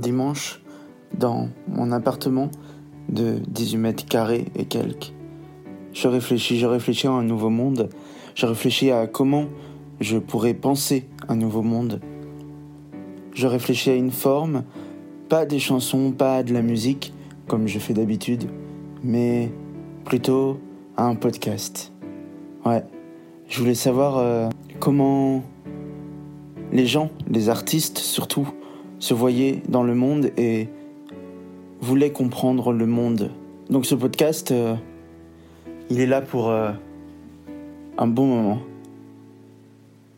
dimanche 0.00 0.60
dans 1.16 1.48
mon 1.68 1.92
appartement 1.92 2.50
de 3.08 3.38
18 3.48 3.78
mètres 3.78 4.06
carrés 4.06 4.46
et 4.56 4.64
quelques. 4.64 5.12
Je 5.92 6.08
réfléchis, 6.08 6.58
je 6.58 6.66
réfléchis 6.66 7.06
à 7.06 7.12
un 7.12 7.22
nouveau 7.22 7.50
monde. 7.50 7.88
Je 8.34 8.46
réfléchis 8.46 8.90
à 8.90 9.06
comment 9.06 9.46
je 10.00 10.18
pourrais 10.18 10.54
penser 10.54 11.08
un 11.28 11.36
nouveau 11.36 11.62
monde. 11.62 12.00
Je 13.34 13.46
réfléchis 13.46 13.90
à 13.90 13.94
une 13.94 14.10
forme, 14.10 14.64
pas 15.28 15.46
des 15.46 15.58
chansons, 15.58 16.12
pas 16.12 16.42
de 16.42 16.52
la 16.52 16.62
musique, 16.62 17.12
comme 17.46 17.66
je 17.66 17.78
fais 17.78 17.94
d'habitude, 17.94 18.48
mais 19.02 19.50
plutôt 20.04 20.58
à 20.96 21.04
un 21.04 21.14
podcast. 21.14 21.92
Ouais, 22.64 22.84
je 23.48 23.58
voulais 23.60 23.74
savoir 23.74 24.18
euh, 24.18 24.48
comment 24.78 25.42
les 26.72 26.86
gens, 26.86 27.10
les 27.28 27.48
artistes 27.48 27.98
surtout, 27.98 28.48
se 29.00 29.14
voyaient 29.14 29.62
dans 29.68 29.82
le 29.82 29.94
monde 29.94 30.30
et 30.36 30.68
voulaient 31.80 32.12
comprendre 32.12 32.72
le 32.72 32.86
monde. 32.86 33.30
Donc 33.70 33.86
ce 33.86 33.94
podcast, 33.94 34.52
euh, 34.52 34.74
il 35.88 36.00
est 36.00 36.06
là 36.06 36.20
pour 36.20 36.50
euh, 36.50 36.70
un 37.98 38.06
bon 38.06 38.26
moment. 38.26 38.58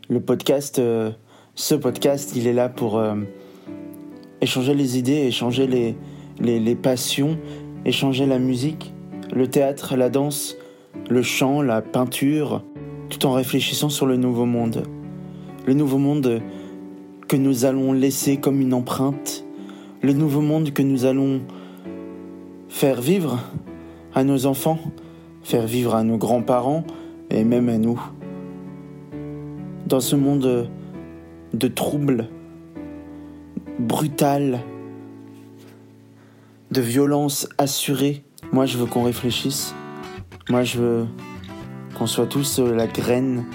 Le 0.09 0.19
podcast, 0.19 0.79
euh, 0.79 1.11
ce 1.55 1.73
podcast, 1.75 2.33
il 2.35 2.45
est 2.45 2.53
là 2.53 2.67
pour 2.67 3.01
échanger 4.41 4.73
les 4.73 4.97
idées, 4.97 5.27
échanger 5.27 5.65
les, 5.65 5.95
les 6.39 6.75
passions, 6.75 7.37
échanger 7.85 8.25
la 8.25 8.39
musique, 8.39 8.93
le 9.33 9.47
théâtre, 9.47 9.95
la 9.95 10.09
danse, 10.09 10.57
le 11.09 11.21
chant, 11.21 11.61
la 11.61 11.81
peinture, 11.81 12.63
tout 13.09 13.25
en 13.25 13.31
réfléchissant 13.31 13.89
sur 13.89 14.07
le 14.07 14.17
nouveau 14.17 14.45
monde. 14.45 14.83
Le 15.65 15.73
nouveau 15.73 15.99
monde 15.99 16.41
nous 17.35 17.65
allons 17.65 17.93
laisser 17.93 18.37
comme 18.37 18.61
une 18.61 18.73
empreinte, 18.73 19.43
le 20.01 20.13
nouveau 20.13 20.41
monde 20.41 20.71
que 20.71 20.81
nous 20.81 21.05
allons 21.05 21.41
faire 22.69 23.01
vivre 23.01 23.39
à 24.13 24.23
nos 24.23 24.45
enfants, 24.45 24.79
faire 25.43 25.65
vivre 25.65 25.95
à 25.95 26.03
nos 26.03 26.17
grands-parents 26.17 26.83
et 27.29 27.43
même 27.43 27.69
à 27.69 27.77
nous. 27.77 28.01
Dans 29.87 29.99
ce 29.99 30.15
monde 30.15 30.69
de 31.53 31.67
troubles, 31.67 32.27
brutal, 33.79 34.59
de 36.71 36.81
violence 36.81 37.47
assurée, 37.57 38.23
moi 38.51 38.65
je 38.65 38.77
veux 38.77 38.85
qu'on 38.85 39.03
réfléchisse. 39.03 39.75
Moi 40.49 40.63
je 40.63 40.77
veux 40.79 41.05
qu'on 41.97 42.07
soit 42.07 42.27
tous 42.27 42.59
la 42.59 42.87
graine 42.87 43.45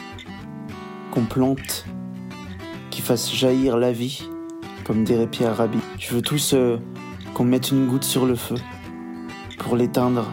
qu'on 1.12 1.24
plante 1.24 1.84
qui 2.98 3.02
fasse 3.02 3.32
jaillir 3.32 3.76
la 3.76 3.92
vie, 3.92 4.28
comme 4.82 5.04
dirait 5.04 5.28
Pierre 5.28 5.56
Rabhi. 5.56 5.78
Je 6.00 6.16
veux 6.16 6.20
tous 6.20 6.52
euh, 6.52 6.78
qu'on 7.32 7.44
mette 7.44 7.70
une 7.70 7.86
goutte 7.86 8.02
sur 8.02 8.26
le 8.26 8.34
feu 8.34 8.56
pour 9.60 9.76
l'éteindre. 9.76 10.26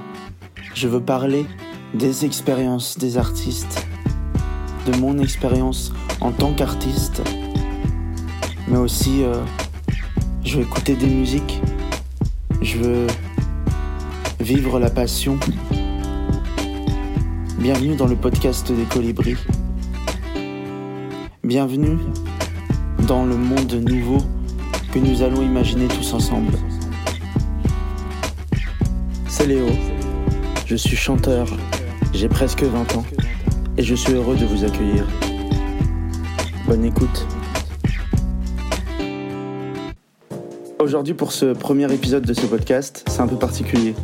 Je 0.74 0.88
veux 0.88 1.00
parler 1.00 1.46
des 1.94 2.26
expériences 2.26 2.98
des 2.98 3.20
artistes, 3.20 3.86
de 4.88 4.98
mon 4.98 5.20
expérience 5.20 5.94
en 6.22 6.32
tant 6.32 6.54
qu'artiste, 6.54 7.22
mais 8.68 8.80
aussi 8.80 9.24
euh, 9.24 9.44
je 10.44 10.58
veux 10.58 10.64
écouter 10.64 10.96
des 10.96 11.06
musiques, 11.06 11.62
je 12.64 12.80
veux 12.80 13.08
vivre 14.40 14.80
la 14.80 14.90
passion. 14.90 15.38
Bienvenue 17.60 17.96
dans 17.96 18.08
le 18.08 18.16
podcast 18.16 18.72
des 18.72 18.86
colibris. 18.86 19.38
Bienvenue 21.44 22.00
dans 23.04 23.26
le 23.26 23.36
monde 23.36 23.74
nouveau 23.74 24.18
que 24.92 25.00
nous 25.00 25.22
allons 25.22 25.42
imaginer 25.42 25.88
tous 25.88 26.14
ensemble. 26.14 26.54
C'est 29.28 29.46
Léo, 29.46 29.68
je 30.66 30.76
suis 30.76 30.96
chanteur, 30.96 31.48
j'ai 32.14 32.30
presque 32.30 32.64
20 32.64 32.96
ans 32.96 33.06
et 33.78 33.84
je 33.84 33.96
suis 33.96 34.14
heureux 34.14 34.36
de 34.36 34.46
vous 34.46 34.64
accueillir. 34.64 35.06
Bonne 36.68 36.86
écoute. 36.86 37.28
Aujourd'hui 40.80 41.14
pour 41.14 41.32
ce 41.32 41.54
premier 41.54 41.92
épisode 41.94 42.26
de 42.26 42.34
ce 42.34 42.46
podcast, 42.46 43.04
c'est 43.08 43.22
un 43.22 43.28
peu 43.28 43.38
particulier. 43.38 43.96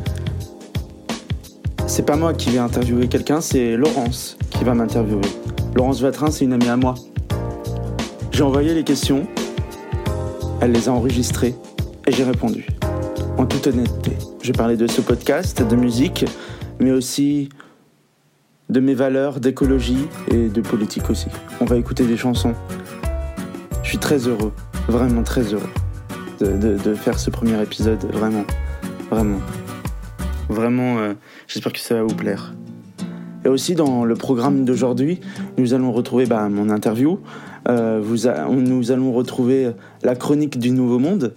C'est 1.87 2.05
pas 2.05 2.15
moi 2.15 2.33
qui 2.33 2.49
vais 2.49 2.59
interviewer 2.59 3.07
quelqu'un, 3.07 3.41
c'est 3.41 3.75
Laurence 3.75 4.37
qui 4.51 4.63
va 4.63 4.73
m'interviewer. 4.73 5.21
Laurence 5.75 6.01
Vatrin, 6.01 6.31
c'est 6.31 6.45
une 6.45 6.53
amie 6.53 6.69
à 6.69 6.77
moi 6.77 6.95
j'ai 8.41 8.45
envoyé 8.45 8.73
les 8.73 8.83
questions, 8.83 9.27
elle 10.61 10.71
les 10.71 10.89
a 10.89 10.91
enregistrées 10.91 11.53
et 12.07 12.11
j'ai 12.11 12.23
répondu. 12.23 12.65
En 13.37 13.45
toute 13.45 13.67
honnêteté, 13.67 14.13
j'ai 14.41 14.51
parlé 14.51 14.77
de 14.77 14.87
ce 14.87 14.99
podcast, 14.99 15.61
de 15.61 15.75
musique, 15.75 16.25
mais 16.79 16.89
aussi 16.89 17.49
de 18.69 18.79
mes 18.79 18.95
valeurs, 18.95 19.41
d'écologie 19.41 20.07
et 20.31 20.49
de 20.49 20.59
politique 20.59 21.11
aussi. 21.11 21.27
On 21.59 21.65
va 21.65 21.77
écouter 21.77 22.03
des 22.03 22.17
chansons. 22.17 22.55
Je 23.83 23.89
suis 23.89 23.99
très 23.99 24.27
heureux, 24.27 24.53
vraiment 24.87 25.21
très 25.21 25.43
heureux 25.53 25.69
de, 26.39 26.95
faire 26.95 27.19
ce 27.19 27.29
premier 27.29 27.61
épisode, 27.61 28.03
vraiment, 28.05 28.45
vraiment. 29.11 29.41
Vraiment, 30.49 30.97
euh, 30.97 31.13
j'espère 31.45 31.73
que 31.73 31.79
ça 31.79 31.93
va 31.93 32.01
vous 32.01 32.15
plaire. 32.15 32.55
Et 33.45 33.49
aussi 33.49 33.75
dans 33.75 34.03
le 34.03 34.15
programme 34.15 34.65
d'aujourd'hui, 34.65 35.19
nous 35.59 35.75
allons 35.75 35.91
retrouver 35.91 36.25
bah, 36.25 36.49
mon 36.49 36.71
interview 36.71 37.19
euh, 37.67 38.01
nous 38.01 38.91
allons 38.91 39.13
retrouver 39.13 39.71
la 40.03 40.15
chronique 40.15 40.59
du 40.59 40.71
Nouveau 40.71 40.99
Monde 40.99 41.33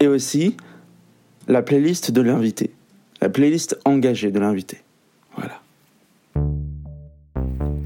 et 0.00 0.06
aussi 0.06 0.56
la 1.48 1.62
playlist 1.62 2.10
de 2.10 2.20
l'invité, 2.20 2.70
la 3.20 3.28
playlist 3.28 3.78
engagée 3.84 4.30
de 4.30 4.40
l'invité. 4.40 4.78
Voilà. 5.36 5.60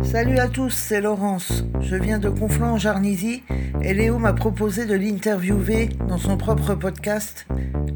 Salut 0.02 0.38
à 0.38 0.48
tous, 0.48 0.70
c'est 0.70 1.00
Laurence. 1.00 1.64
Je 1.80 1.96
viens 1.96 2.18
de 2.18 2.28
Conflans-Jarnisy 2.28 3.42
et 3.82 3.94
Léo 3.94 4.18
m'a 4.18 4.32
proposé 4.32 4.86
de 4.86 4.94
l'interviewer 4.94 5.90
dans 6.08 6.18
son 6.18 6.36
propre 6.36 6.74
podcast, 6.74 7.46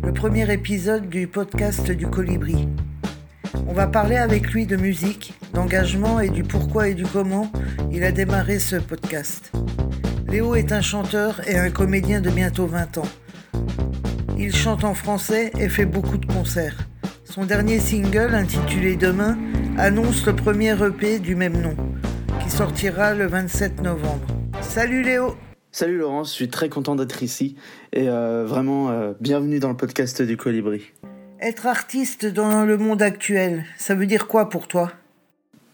le 0.02 0.12
premier 0.12 0.52
épisode 0.52 1.08
du 1.08 1.26
podcast 1.26 1.90
du 1.90 2.06
Colibri. 2.06 2.68
On 3.66 3.72
va 3.72 3.86
parler 3.86 4.16
avec 4.16 4.52
lui 4.52 4.66
de 4.66 4.76
musique, 4.76 5.34
d'engagement 5.52 6.20
et 6.20 6.28
du 6.28 6.42
pourquoi 6.42 6.88
et 6.88 6.94
du 6.94 7.04
comment 7.04 7.50
il 7.90 8.04
a 8.04 8.12
démarré 8.12 8.58
ce 8.58 8.76
podcast. 8.76 9.52
Léo 10.28 10.54
est 10.54 10.72
un 10.72 10.80
chanteur 10.80 11.46
et 11.48 11.58
un 11.58 11.70
comédien 11.70 12.20
de 12.20 12.30
bientôt 12.30 12.66
20 12.66 12.98
ans. 12.98 13.08
Il 14.38 14.54
chante 14.54 14.84
en 14.84 14.94
français 14.94 15.52
et 15.58 15.68
fait 15.68 15.86
beaucoup 15.86 16.18
de 16.18 16.26
concerts. 16.26 16.76
Son 17.24 17.44
dernier 17.44 17.78
single, 17.78 18.34
intitulé 18.34 18.96
Demain, 18.96 19.38
annonce 19.78 20.26
le 20.26 20.34
premier 20.34 20.74
EP 20.82 21.19
du 21.19 21.34
même 21.34 21.60
nom, 21.60 21.76
qui 22.42 22.50
sortira 22.50 23.14
le 23.14 23.26
27 23.26 23.82
novembre. 23.82 24.26
Salut 24.60 25.02
Léo 25.02 25.36
Salut 25.70 25.96
Laurence, 25.96 26.28
je 26.30 26.34
suis 26.34 26.48
très 26.48 26.69
content 26.69 26.96
d'être 26.96 27.22
ici 27.22 27.56
et 27.94 28.08
euh, 28.08 28.44
vraiment 28.46 28.90
euh, 28.90 29.12
bienvenue 29.20 29.58
dans 29.58 29.70
le 29.70 29.76
podcast 29.76 30.20
du 30.20 30.36
Colibri. 30.36 30.92
Être 31.42 31.66
artiste 31.66 32.25
dans 32.25 32.64
le 32.64 32.78
monde 32.78 33.03
actuel, 33.03 33.64
ça 33.76 33.97
veut 33.97 34.06
dire 34.06 34.28
quoi 34.28 34.48
pour 34.48 34.69
toi? 34.69 34.92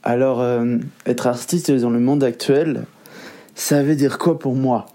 Alors, 0.02 0.40
euh, 0.40 0.78
être 1.04 1.26
artiste 1.26 1.70
dans 1.70 1.90
le 1.90 2.00
monde 2.00 2.24
actuel, 2.24 2.86
ça 3.54 3.82
veut 3.82 3.94
dire 3.94 4.16
quoi 4.16 4.38
pour 4.38 4.54
moi? 4.54 4.86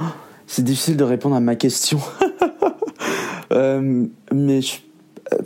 Oh, 0.00 0.04
C'est 0.46 0.62
difficile 0.62 0.96
de 0.96 1.02
répondre 1.02 1.34
à 1.34 1.40
ma 1.40 1.56
question. 1.56 1.98
Euh, 3.52 4.04
mais 4.34 4.58
euh, 5.32 5.38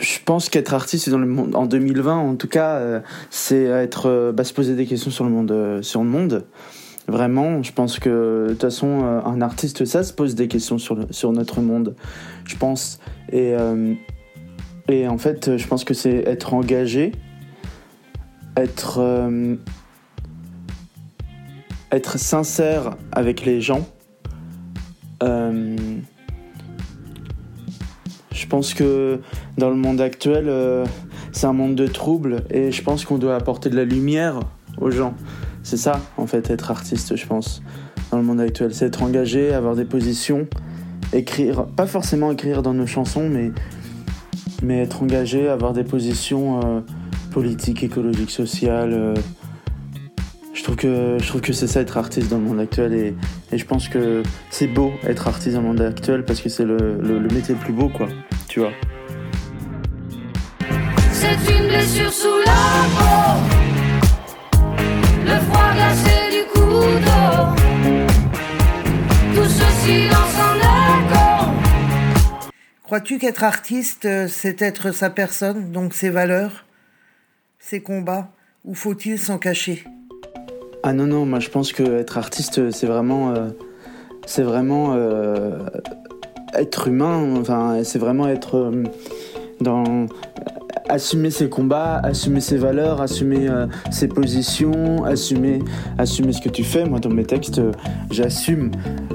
je, 0.00 0.18
pense 0.24 0.48
qu'être 0.48 0.72
artiste 0.72 1.10
dans 1.10 1.18
le 1.18 1.26
monde 1.26 1.54
en 1.54 1.66
2020, 1.66 2.16
en 2.16 2.36
tout 2.36 2.48
cas, 2.48 3.02
c'est 3.28 3.64
être 3.64 4.32
bah, 4.34 4.44
se 4.44 4.54
poser 4.54 4.74
des 4.74 4.86
questions 4.86 5.10
sur 5.10 5.24
le 5.24 5.30
monde, 5.30 5.82
sur 5.82 6.02
le 6.02 6.08
monde. 6.08 6.46
Vraiment, 7.06 7.62
je 7.62 7.72
pense 7.72 7.98
que 7.98 8.46
de 8.48 8.52
toute 8.52 8.62
façon, 8.62 9.04
un 9.04 9.40
artiste, 9.42 9.84
ça 9.84 10.02
se 10.02 10.12
pose 10.12 10.34
des 10.34 10.48
questions 10.48 10.78
sur, 10.78 11.06
sur 11.10 11.32
notre 11.32 11.60
monde. 11.60 11.94
Je 12.46 12.56
pense 12.56 12.98
et, 13.30 13.54
euh, 13.54 13.94
et 14.88 15.08
en 15.08 15.18
fait, 15.18 15.56
je 15.56 15.66
pense 15.66 15.84
que 15.84 15.94
c'est 15.94 16.18
être 16.26 16.54
engagé, 16.54 17.12
être, 18.56 18.98
euh, 18.98 19.56
être 21.90 22.18
sincère 22.18 22.96
avec 23.12 23.44
les 23.44 23.60
gens. 23.60 23.88
Euh, 25.22 25.76
je 28.32 28.46
pense 28.46 28.74
que 28.74 29.20
dans 29.56 29.70
le 29.70 29.76
monde 29.76 30.00
actuel, 30.00 30.50
c'est 31.32 31.46
un 31.46 31.52
monde 31.52 31.74
de 31.74 31.86
troubles 31.86 32.44
et 32.50 32.70
je 32.72 32.82
pense 32.82 33.04
qu'on 33.04 33.18
doit 33.18 33.36
apporter 33.36 33.70
de 33.70 33.76
la 33.76 33.84
lumière 33.84 34.40
aux 34.80 34.90
gens. 34.90 35.14
C'est 35.64 35.76
ça, 35.76 36.00
en 36.16 36.26
fait, 36.28 36.50
être 36.50 36.70
artiste, 36.70 37.16
je 37.16 37.26
pense, 37.26 37.62
dans 38.12 38.18
le 38.18 38.22
monde 38.22 38.40
actuel. 38.40 38.72
C'est 38.72 38.86
être 38.86 39.02
engagé, 39.02 39.52
avoir 39.52 39.74
des 39.74 39.84
positions 39.84 40.46
écrire, 41.12 41.66
pas 41.66 41.86
forcément 41.86 42.30
écrire 42.32 42.62
dans 42.62 42.74
nos 42.74 42.86
chansons, 42.86 43.28
mais, 43.28 44.78
être 44.78 45.02
engagé, 45.02 45.48
avoir 45.48 45.72
des 45.72 45.84
positions 45.84 46.60
euh, 46.60 46.80
politiques, 47.32 47.82
écologiques, 47.82 48.30
sociales. 48.30 48.92
Euh, 48.92 49.14
je 50.52 50.62
trouve 50.62 51.40
que 51.40 51.52
c'est 51.52 51.66
ça 51.66 51.80
être 51.80 51.98
artiste 51.98 52.30
dans 52.30 52.38
le 52.38 52.44
monde 52.44 52.60
actuel 52.60 52.94
et, 52.94 53.14
je 53.52 53.64
pense 53.64 53.88
que 53.88 54.22
c'est 54.50 54.66
beau 54.66 54.92
être 55.06 55.28
artiste 55.28 55.54
dans 55.54 55.60
le 55.60 55.68
monde 55.68 55.80
actuel 55.80 56.24
parce 56.24 56.40
que 56.40 56.48
c'est 56.48 56.64
le 56.64 57.28
métier 57.32 57.54
le 57.54 57.60
plus 57.60 57.72
beau 57.72 57.88
quoi, 57.88 58.08
tu 58.48 58.60
vois. 58.60 58.72
C'est 61.12 61.58
une 61.58 61.68
blessure 61.68 62.12
sous 62.12 62.28
la 62.44 62.52
peau, 62.96 63.53
le 65.24 65.36
froid 65.46 65.72
glacé 65.74 66.16
du 66.30 66.44
couteau, 66.52 66.86
tout 69.34 69.48
ce 69.48 69.66
silence 69.84 70.36
en 70.38 70.54
écho. 70.56 71.52
Crois-tu 72.82 73.18
qu'être 73.18 73.44
artiste, 73.44 74.04
euh, 74.04 74.28
c'est 74.28 74.62
être 74.62 74.92
sa 74.92 75.10
personne, 75.10 75.72
donc 75.72 75.94
ses 75.94 76.10
valeurs, 76.10 76.64
ses 77.58 77.80
combats, 77.80 78.28
ou 78.64 78.74
faut-il 78.74 79.18
s'en 79.18 79.38
cacher? 79.38 79.84
Ah 80.82 80.92
non 80.92 81.06
non, 81.06 81.24
moi 81.24 81.40
je 81.40 81.48
pense 81.48 81.72
que 81.72 81.82
être 82.00 82.18
artiste 82.18 82.70
c'est 82.70 82.86
vraiment 82.86 83.30
euh, 83.30 83.48
c'est 84.26 84.42
vraiment 84.42 84.92
euh, 84.94 85.58
être 86.52 86.88
humain, 86.88 87.36
enfin 87.40 87.82
c'est 87.84 87.98
vraiment 87.98 88.28
être 88.28 88.56
euh, 88.56 88.84
dans 89.62 90.06
assumer 90.88 91.30
ses 91.30 91.48
combats, 91.48 91.98
assumer 92.02 92.40
ses 92.40 92.56
valeurs, 92.56 93.00
assumer 93.00 93.48
euh, 93.48 93.66
ses 93.90 94.08
positions, 94.08 95.04
assumer, 95.04 95.60
assumer 95.98 96.32
ce 96.32 96.40
que 96.40 96.48
tu 96.48 96.64
fais. 96.64 96.84
Moi, 96.84 97.00
dans 97.00 97.10
mes 97.10 97.24
textes, 97.24 97.58
euh, 97.58 97.72
j'assume. 98.10 98.70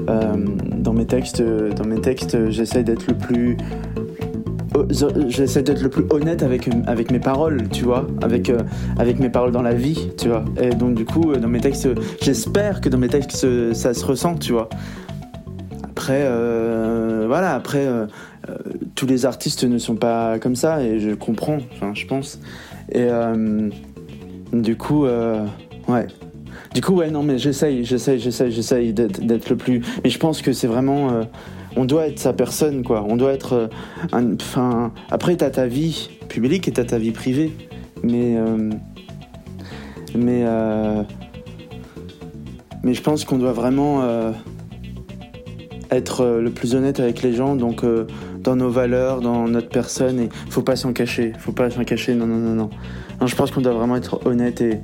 Euh, 0.08 0.34
dans 0.76 0.92
mes 0.92 1.06
textes, 1.06 1.42
dans 1.42 1.84
mes 1.84 2.00
textes, 2.00 2.50
j'essaie 2.50 2.82
d'être 2.82 3.06
le 3.06 3.14
plus 3.14 3.56
j'essaie 5.28 5.62
d'être 5.62 5.82
le 5.82 5.90
plus 5.90 6.04
honnête 6.10 6.42
avec, 6.42 6.68
avec 6.86 7.10
mes 7.10 7.18
paroles, 7.18 7.68
tu 7.70 7.84
vois, 7.84 8.06
avec, 8.22 8.50
avec 8.98 9.18
mes 9.18 9.28
paroles 9.28 9.50
dans 9.50 9.62
la 9.62 9.74
vie, 9.74 10.10
tu 10.16 10.28
vois. 10.28 10.44
Et 10.60 10.70
donc 10.70 10.94
du 10.94 11.04
coup, 11.04 11.36
dans 11.36 11.48
mes 11.48 11.60
textes, 11.60 11.88
j'espère 12.22 12.80
que 12.80 12.88
dans 12.88 12.96
mes 12.96 13.08
textes, 13.08 13.74
ça 13.74 13.94
se 13.94 14.04
ressent, 14.06 14.36
tu 14.36 14.52
vois. 14.52 14.68
Après, 15.82 16.22
voilà, 17.26 17.54
après, 17.54 17.86
tous 19.00 19.06
les 19.06 19.24
artistes 19.24 19.64
ne 19.64 19.78
sont 19.78 19.96
pas 19.96 20.38
comme 20.38 20.54
ça, 20.54 20.82
et 20.82 21.00
je 21.00 21.12
comprends, 21.12 21.56
enfin, 21.72 21.92
je 21.94 22.04
pense. 22.06 22.38
Et 22.92 23.04
euh, 23.08 23.70
du 24.52 24.76
coup, 24.76 25.06
euh, 25.06 25.42
ouais. 25.88 26.06
Du 26.74 26.82
coup, 26.82 26.92
ouais, 26.96 27.10
non, 27.10 27.22
mais 27.22 27.38
j'essaye, 27.38 27.82
j'essaye, 27.82 28.18
j'essaye, 28.20 28.52
j'essaye 28.52 28.92
d'être 28.92 29.48
le 29.48 29.56
plus. 29.56 29.80
Mais 30.04 30.10
je 30.10 30.18
pense 30.18 30.42
que 30.42 30.52
c'est 30.52 30.66
vraiment. 30.66 31.10
euh, 31.12 31.22
on 31.76 31.86
doit 31.86 32.08
être 32.08 32.18
sa 32.18 32.34
personne, 32.34 32.82
quoi. 32.82 33.02
On 33.08 33.16
doit 33.16 33.32
être. 33.32 33.70
euh, 34.12 34.34
Enfin. 34.38 34.92
Après, 35.10 35.34
t'as 35.34 35.48
ta 35.48 35.66
vie 35.66 36.10
publique 36.28 36.68
et 36.68 36.72
t'as 36.72 36.84
ta 36.84 36.98
vie 36.98 37.12
privée. 37.12 37.52
Mais. 38.02 38.36
euh, 38.36 38.68
mais. 40.14 40.44
euh, 40.46 41.02
mais 42.82 42.92
je 42.92 43.00
pense 43.02 43.24
qu'on 43.24 43.38
doit 43.38 43.52
vraiment. 43.54 44.02
euh, 44.02 44.32
être 45.92 46.20
euh, 46.20 46.40
le 46.40 46.50
plus 46.50 46.76
honnête 46.76 47.00
avec 47.00 47.20
les 47.22 47.32
gens, 47.32 47.56
donc 47.56 47.82
euh, 47.82 48.06
dans 48.42 48.56
nos 48.56 48.70
valeurs, 48.70 49.20
dans 49.20 49.46
notre 49.48 49.68
personne, 49.68 50.18
et 50.20 50.28
faut 50.48 50.62
pas 50.62 50.76
s'en 50.76 50.92
cacher, 50.92 51.32
faut 51.38 51.52
pas 51.52 51.70
s'en 51.70 51.84
cacher, 51.84 52.14
non, 52.14 52.26
non, 52.26 52.36
non, 52.38 52.54
non. 52.54 52.70
Non, 53.20 53.26
je 53.26 53.36
pense 53.36 53.50
qu'on 53.50 53.60
doit 53.60 53.74
vraiment 53.74 53.96
être 53.96 54.26
honnête 54.26 54.60
et, 54.60 54.80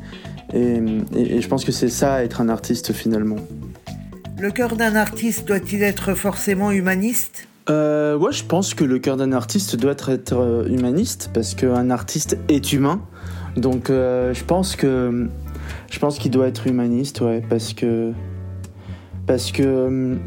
et, 0.55 0.79
et- 1.15 1.37
et 1.37 1.41
je 1.41 1.49
pense 1.49 1.65
que 1.65 1.73
c'est 1.73 1.89
ça, 1.89 2.23
être 2.23 2.41
un 2.41 2.49
artiste 2.49 2.93
finalement. 2.93 3.37
Le 4.39 4.51
cœur 4.51 4.77
d'un 4.77 4.95
artiste 4.97 5.49
doit-il 5.49 5.83
être 5.83 6.15
forcément 6.15 6.71
humaniste? 6.71 7.49
Euh, 7.71 8.17
ouais, 8.17 8.33
je 8.33 8.45
pense 8.45 8.75
que 8.75 8.85
le 8.85 8.99
cœur 8.99 9.17
d'un 9.17 9.33
artiste 9.33 9.75
doit 9.77 9.93
être, 9.93 10.11
être, 10.11 10.39
euh, 10.39 10.69
humaniste 10.69 11.31
parce 11.35 11.55
qu'un 11.55 11.91
artiste 11.91 12.39
est 12.49 12.73
humain. 12.73 13.01
Donc 13.57 13.89
euh, 13.91 14.35
je 14.35 14.45
pense 14.45 14.77
que 14.77 15.29
je 15.91 15.99
pense 15.99 16.19
qu'il 16.19 16.31
doit 16.31 16.47
être 16.47 16.67
humaniste, 16.67 17.23
ouais, 17.23 17.43
parce 17.49 17.73
que 17.73 18.13
parce 19.27 19.51
que 19.51 19.87
hum, 19.87 20.19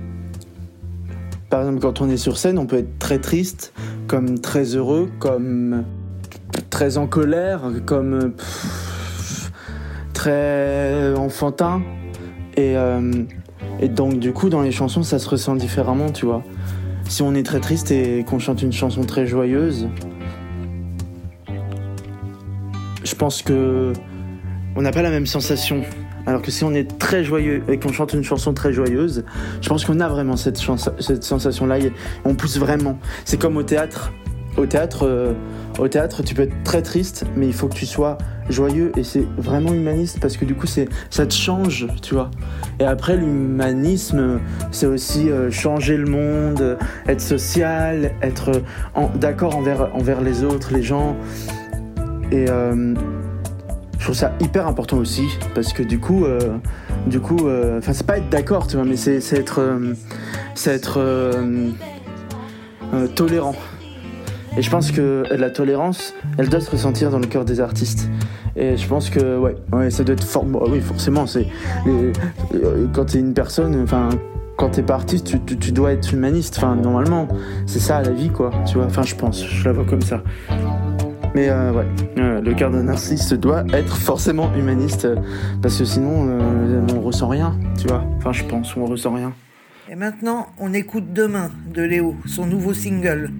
par 1.50 1.62
exemple 1.62 1.80
quand 1.80 2.02
on 2.02 2.10
est 2.10 2.18
sur 2.18 2.38
scène, 2.38 2.58
on 2.58 2.66
peut 2.66 2.78
être 2.78 3.00
très 3.00 3.20
triste, 3.20 3.74
comme 4.08 4.40
très 4.40 4.76
heureux, 4.76 5.10
comme 5.20 5.84
très 6.70 6.98
en 6.98 7.08
colère, 7.08 7.62
comme 7.86 8.34
très 10.14 11.14
enfantin 11.16 11.82
et 12.58 12.76
euh, 12.76 13.12
et 13.80 13.88
donc 13.88 14.20
du 14.20 14.34
coup 14.34 14.50
dans 14.50 14.62
les 14.62 14.72
chansons 14.72 15.04
ça 15.04 15.20
se 15.20 15.30
ressent 15.30 15.56
différemment, 15.56 16.12
tu 16.12 16.26
vois 16.26 16.44
si 17.10 17.24
on 17.24 17.34
est 17.34 17.44
très 17.44 17.60
triste 17.60 17.90
et 17.92 18.24
qu'on 18.24 18.38
chante 18.38 18.62
une 18.62 18.72
chanson 18.72 19.04
très 19.04 19.26
joyeuse, 19.26 19.90
je 23.04 23.16
pense 23.16 23.42
que 23.42 23.94
on 24.76 24.82
n'a 24.84 24.92
pas 24.92 25.02
la 25.02 25.10
même 25.10 25.26
sensation. 25.26 25.82
Alors 26.30 26.44
que 26.44 26.52
si 26.52 26.64
on 26.64 26.76
est 26.76 27.00
très 27.00 27.24
joyeux 27.24 27.64
et 27.70 27.80
qu'on 27.80 27.92
chante 27.92 28.14
une 28.14 28.24
chanson 28.24 28.54
très 28.54 28.72
joyeuse, 28.72 29.26
je 29.62 29.68
pense 29.68 29.84
qu'on 29.84 30.00
a 30.00 30.08
vraiment 30.08 30.38
cette, 30.38 30.60
sensation-là. 30.60 31.78
On 32.24 32.36
pousse 32.36 32.60
vraiment. 32.60 33.00
C'est 33.26 33.40
comme 33.40 33.58
au 33.58 33.64
théâtre. 33.64 34.14
Au 34.56 34.68
théâtre, 34.68 35.08
euh, 35.08 35.34
au 35.80 35.88
théâtre, 35.88 36.22
tu 36.22 36.36
peux 36.36 36.44
être 36.44 36.64
très 36.64 36.84
triste, 36.84 37.26
mais 37.36 37.48
il 37.48 37.54
faut 37.54 37.68
que 37.68 37.74
tu 37.74 37.88
sois 37.88 38.20
joyeux 38.48 38.92
et 38.96 39.04
c'est 39.04 39.26
vraiment 39.38 39.74
humaniste 39.74 40.20
parce 40.22 40.38
que 40.38 40.46
du 40.46 40.54
coup, 40.54 40.68
ça 40.68 41.26
te 41.26 41.34
change, 41.34 41.88
tu 42.04 42.14
vois. 42.14 42.30
Et 42.80 42.84
après, 42.84 43.18
l'humanisme, 43.18 44.40
c'est 44.70 44.86
aussi 44.86 45.32
euh, 45.32 45.50
changer 45.50 45.98
le 45.98 46.06
monde, 46.06 46.78
être 47.08 47.22
social, 47.22 48.12
être 48.22 48.50
euh, 48.50 49.08
d'accord 49.16 49.56
envers, 49.56 49.90
envers 49.96 50.22
les 50.22 50.44
autres, 50.44 50.76
les 50.76 50.84
gens. 50.84 51.18
Et 52.32 52.46
je 54.00 54.04
trouve 54.06 54.16
ça 54.16 54.32
hyper 54.40 54.66
important 54.68 54.98
aussi 54.98 55.28
parce 55.54 55.74
que 55.74 55.84
du 55.84 56.00
coup, 56.00 56.26
euh, 56.26 56.40
du 57.06 57.20
coup, 57.20 57.48
euh, 57.48 57.78
enfin, 57.78 57.94
c'est 57.94 58.08
pas 58.08 58.18
être 58.18 58.30
d'accord, 58.30 58.66
tu 58.68 58.78
vois, 58.78 58.86
mais 58.86 58.96
c'est 58.96 59.18
être, 59.34 59.62
c'est 60.56 60.72
être 60.74 60.98
euh, 61.00 61.70
tolérant. 63.16 63.56
Et 64.58 64.62
je 64.62 64.70
pense 64.72 64.92
que 64.92 65.24
la 65.30 65.50
tolérance, 65.52 66.14
elle 66.38 66.50
doit 66.50 66.60
se 66.62 66.72
ressentir 66.72 67.12
dans 67.12 67.20
le 67.20 67.28
cœur 67.28 67.46
des 67.46 67.60
artistes. 67.60 68.10
Et 68.56 68.78
je 68.78 68.88
pense 68.88 69.10
que, 69.10 69.38
ouais, 69.38 69.56
ouais 69.72 69.90
ça 69.92 70.04
doit 70.04 70.14
être 70.14 70.24
fort. 70.24 70.46
oui, 70.70 70.82
forcément, 70.82 71.28
c'est. 71.28 71.46
Quand 72.94 73.06
t'es 73.06 73.20
une 73.20 73.34
personne, 73.34 73.80
enfin, 73.84 74.10
quand 74.58 74.70
t'es 74.72 74.82
pas 74.82 74.96
artiste, 74.96 75.28
tu, 75.28 75.40
tu- 75.42 75.58
tu 75.58 75.72
dois 75.72 75.92
être 75.94 76.12
humaniste. 76.14 76.56
Enfin, 76.58 76.76
normalement, 76.76 77.28
c'est 77.68 77.80
ça 77.80 78.02
la 78.02 78.10
vie, 78.12 78.30
quoi. 78.30 78.50
Tu 78.66 78.76
vois, 78.78 78.86
enfin, 78.86 79.04
je 79.04 79.16
pense, 79.16 79.46
je 79.46 79.64
la 79.66 79.72
vois 79.72 79.86
comme 79.86 80.02
ça. 80.02 80.24
Mais 81.36 81.50
euh, 81.50 81.72
ouais, 81.72 81.86
euh, 82.18 82.42
le 82.42 82.54
cœur 82.54 82.72
d'un 82.72 82.88
artiste 82.88 83.34
doit 83.36 83.64
être 83.74 83.96
forcément 83.96 84.54
humaniste. 84.56 85.06
euh, 85.06 85.16
parce 85.62 85.78
que 85.78 85.86
sinon, 85.86 86.28
euh, 86.28 86.82
on 86.96 87.02
ressent 87.02 87.28
rien, 87.28 87.58
tu 87.80 87.88
vois. 87.88 88.04
Enfin, 88.18 88.32
je 88.32 88.44
pense, 88.46 88.76
on 88.76 88.86
ressent 88.86 89.14
rien. 89.14 89.34
Et 89.90 89.96
maintenant, 89.96 90.48
on 90.60 90.74
écoute 90.74 91.14
Demain 91.14 91.52
de 91.74 91.82
Léo, 91.84 92.16
son 92.26 92.46
nouveau 92.46 92.74
single. 92.74 93.32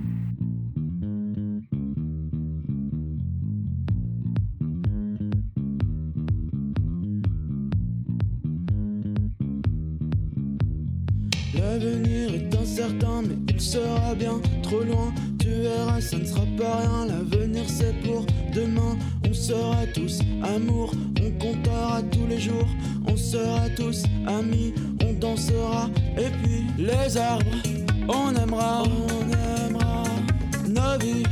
L'avenir 11.56 12.34
est 12.34 12.56
incertain, 12.56 13.22
mais 13.24 13.36
il 13.54 13.62
sera 13.62 14.14
bien 14.16 14.40
trop 14.62 14.82
loin. 14.82 15.14
Tu 15.50 15.56
verras, 15.62 16.00
ça 16.00 16.18
ne 16.18 16.26
sera 16.26 16.46
pas 16.58 16.78
rien. 16.78 17.06
L'avenir 17.08 17.64
c'est 17.68 17.94
pour 18.04 18.24
demain. 18.54 18.96
On 19.28 19.34
sera 19.34 19.78
tous 19.96 20.20
amour, 20.44 20.92
on 21.26 21.32
comptera 21.44 22.04
tous 22.12 22.28
les 22.28 22.40
jours. 22.40 22.68
On 23.08 23.18
sera 23.18 23.68
tous 23.76 24.04
amis, 24.28 24.76
on 25.04 25.14
dansera. 25.14 25.90
Et 26.18 26.30
puis 26.44 26.66
les 26.78 27.18
arbres, 27.18 27.46
on 28.08 28.36
aimera, 28.36 28.84
on 28.84 29.68
aimera. 29.68 30.04
Nos 30.68 31.00
vies, 31.00 31.24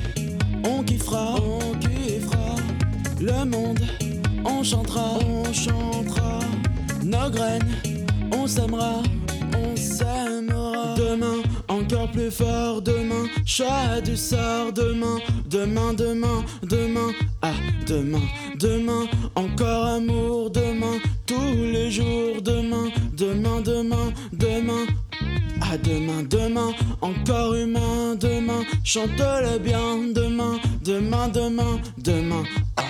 on 0.63 0.81
kiffera, 0.81 1.35
on 1.35 1.77
kiffera. 1.77 2.55
Le 3.21 3.45
monde, 3.45 3.81
on 4.45 4.63
chantera, 4.63 5.11
on 5.27 5.53
chantera. 5.53 6.39
Nos 7.03 7.29
graines, 7.29 7.69
on 8.33 8.47
s'aimera, 8.47 9.03
s'aimera. 9.75 10.95
Demain, 10.95 11.41
encore 11.67 12.09
plus 12.11 12.31
fort. 12.31 12.81
Demain, 12.81 13.25
choix 13.45 14.01
du 14.03 14.15
sort. 14.15 14.73
Demain, 14.73 15.19
demain, 15.49 15.93
demain, 15.93 16.43
demain. 16.63 17.11
Ah, 17.41 17.53
demain, 17.85 18.21
demain, 18.59 19.05
encore 19.35 19.85
amour. 19.85 20.49
Demain, 20.49 20.99
tous 21.25 21.53
les 21.55 21.91
jours. 21.91 22.41
Demain, 22.41 22.89
demain, 23.17 23.61
demain, 23.61 24.13
demain. 24.33 24.85
À 25.69 25.77
demain, 25.77 26.23
demain, 26.23 26.71
encore 27.01 27.53
humain, 27.55 28.15
demain, 28.15 28.63
chante-le 28.85 29.59
bien, 29.59 29.97
demain, 30.15 30.59
demain, 30.85 31.27
demain, 31.27 31.79
demain, 31.97 32.43
demain. 32.77 32.86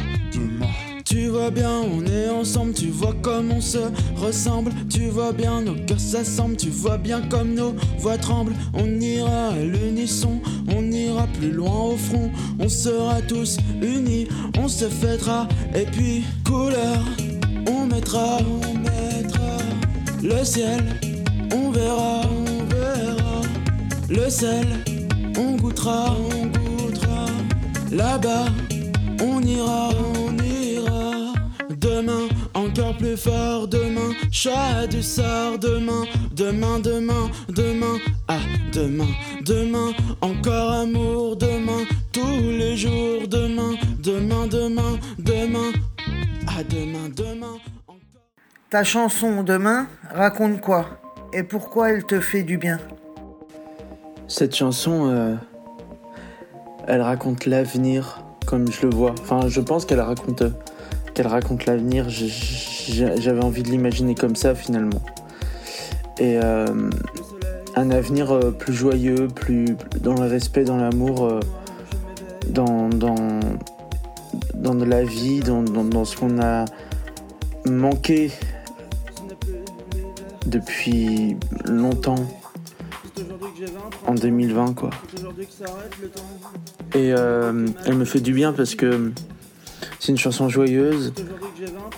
Tu 1.09 1.27
vois 1.29 1.51
bien, 1.51 1.71
on 1.71 2.05
est 2.05 2.29
ensemble, 2.29 2.73
tu 2.73 2.89
vois 2.89 3.15
comme 3.21 3.51
on 3.51 3.61
se 3.61 3.77
ressemble, 4.17 4.71
tu 4.89 5.07
vois 5.07 5.31
bien, 5.31 5.61
nos 5.61 5.75
cœurs 5.85 6.01
s'assemblent, 6.01 6.57
tu 6.57 6.69
vois 6.69 6.97
bien 6.97 7.21
comme 7.21 7.53
nos 7.53 7.73
voix 7.97 8.17
tremblent, 8.17 8.53
on 8.73 8.99
ira 8.99 9.49
à 9.51 9.55
l'unisson, 9.55 10.41
on 10.75 10.91
ira 10.91 11.25
plus 11.39 11.51
loin 11.51 11.93
au 11.93 11.95
front, 11.95 12.29
on 12.59 12.67
sera 12.67 13.21
tous 13.21 13.57
unis, 13.81 14.27
on 14.59 14.67
se 14.67 14.89
fêtera, 14.89 15.47
et 15.73 15.85
puis 15.85 16.25
couleur, 16.43 16.99
on 17.71 17.85
mettra, 17.85 18.39
on 18.41 18.77
Le 20.23 20.43
ciel, 20.43 20.83
on 21.53 21.71
verra, 21.71 22.21
on 22.25 22.65
verra. 22.65 23.41
Le 24.09 24.29
sel, 24.29 24.65
on 25.37 25.55
goûtera, 25.55 26.17
on 26.17 26.47
goûtera. 26.47 27.27
Là-bas, 27.91 28.47
on 29.21 29.41
ira, 29.41 29.89
on 30.25 30.37
ira. 30.43 30.66
Demain, 31.79 32.27
encore 32.55 32.97
plus 32.97 33.15
fort. 33.15 33.67
Demain, 33.67 34.11
chat 34.31 34.87
du 34.87 35.03
sort. 35.03 35.59
Demain, 35.59 36.05
demain, 36.31 36.79
demain, 36.79 37.29
demain. 37.49 37.97
Ah, 38.27 38.39
demain, 38.73 39.07
demain, 39.45 39.91
encore 40.21 40.71
amour. 40.71 41.35
Demain, 41.35 41.83
tous 42.11 42.41
les 42.41 42.75
jours. 42.75 43.27
Demain, 43.27 43.75
demain, 44.01 44.47
demain, 44.47 44.97
demain. 45.19 45.71
Ah, 46.47 46.63
demain, 46.67 47.09
demain. 47.15 47.57
Ta 48.71 48.83
chanson 48.83 49.43
Demain 49.43 49.87
raconte 50.09 50.59
quoi 50.59 50.99
Et 51.31 51.43
pourquoi 51.43 51.91
elle 51.91 52.03
te 52.03 52.19
fait 52.19 52.41
du 52.41 52.57
bien? 52.57 52.79
Cette 54.27 54.55
chanson, 54.55 55.09
euh, 55.11 55.35
elle 56.87 57.01
raconte 57.01 57.45
l'avenir 57.45 58.23
comme 58.47 58.71
je 58.71 58.87
le 58.87 58.95
vois. 58.95 59.13
Enfin, 59.21 59.41
je 59.47 59.61
pense 59.61 59.85
qu'elle 59.85 60.01
raconte, 60.01 60.41
euh, 60.41 60.49
qu'elle 61.17 61.27
raconte 61.27 61.65
l'avenir. 61.65 62.05
J'avais 62.09 63.43
envie 63.43 63.63
de 63.63 63.69
l'imaginer 63.69 64.13
comme 64.13 64.35
ça 64.35 64.53
finalement. 64.53 65.01
Et 66.19 66.37
euh, 66.43 66.67
un 67.75 67.89
avenir 67.89 68.31
euh, 68.31 68.51
plus 68.51 68.73
joyeux, 68.73 69.27
plus 69.27 69.65
dans 69.99 70.13
le 70.13 70.27
respect, 70.27 70.63
dans 70.63 70.77
l'amour, 70.77 71.25
euh, 71.25 71.39
dans, 72.49 72.87
la 74.85 75.03
vie, 75.03 75.39
dans, 75.39 76.05
ce 76.05 76.15
qu'on 76.15 76.39
a 76.39 76.65
manqué 77.65 78.31
depuis 80.45 81.35
longtemps 81.65 82.27
en 84.05 84.13
2020 84.13 84.75
quoi. 84.75 84.91
Et 86.93 87.07
elle 87.07 87.95
me 87.95 88.05
fait 88.05 88.21
du 88.21 88.33
bien 88.33 88.53
parce 88.53 88.75
que 88.75 89.11
c'est 90.07 90.13
une 90.13 90.17
chanson 90.17 90.47
joyeuse 90.47 91.13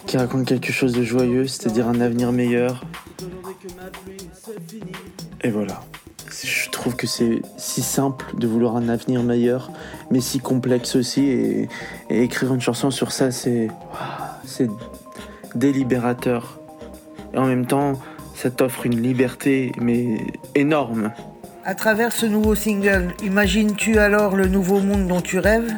qui 0.07 0.17
raconte 0.17 0.47
quelque 0.47 0.71
chose 0.71 0.93
de 0.93 1.03
joyeux, 1.03 1.45
c'est-à-dire 1.45 1.87
un 1.87 2.01
avenir 2.01 2.31
meilleur. 2.31 2.83
Et 5.41 5.51
voilà. 5.51 5.81
Je 6.43 6.71
trouve 6.71 6.95
que 6.95 7.05
c'est 7.05 7.43
si 7.57 7.83
simple 7.83 8.25
de 8.35 8.47
vouloir 8.47 8.77
un 8.77 8.89
avenir 8.89 9.21
meilleur, 9.21 9.69
mais 10.09 10.21
si 10.21 10.39
complexe 10.39 10.95
aussi. 10.95 11.21
Et, 11.27 11.69
écrire 12.09 12.51
une 12.51 12.61
chanson 12.61 12.89
sur 12.89 13.11
ça, 13.11 13.29
c'est 13.29 13.67
c'est 14.43 14.71
délibérateur. 15.53 16.59
Et 17.35 17.37
en 17.37 17.45
même 17.45 17.67
temps, 17.67 17.93
ça 18.33 18.49
t'offre 18.49 18.87
une 18.87 19.03
liberté, 19.03 19.71
mais 19.79 20.17
énorme. 20.55 21.11
À 21.63 21.75
travers 21.75 22.11
ce 22.11 22.25
nouveau 22.25 22.55
single, 22.55 23.13
imagines-tu 23.23 23.99
alors 23.99 24.35
le 24.35 24.47
nouveau 24.47 24.79
monde 24.79 25.07
dont 25.07 25.21
tu 25.21 25.37
rêves? 25.37 25.71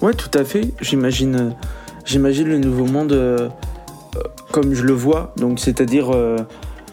Ouais, 0.00 0.14
tout 0.14 0.30
à 0.38 0.44
fait. 0.44 0.72
J'imagine, 0.80 1.34
euh, 1.34 1.50
j'imagine 2.04 2.46
le 2.46 2.58
nouveau 2.58 2.84
monde 2.84 3.12
euh, 3.12 3.48
euh, 4.14 4.20
comme 4.52 4.72
je 4.72 4.84
le 4.84 4.92
vois. 4.92 5.32
Donc, 5.36 5.58
c'est-à-dire, 5.58 6.10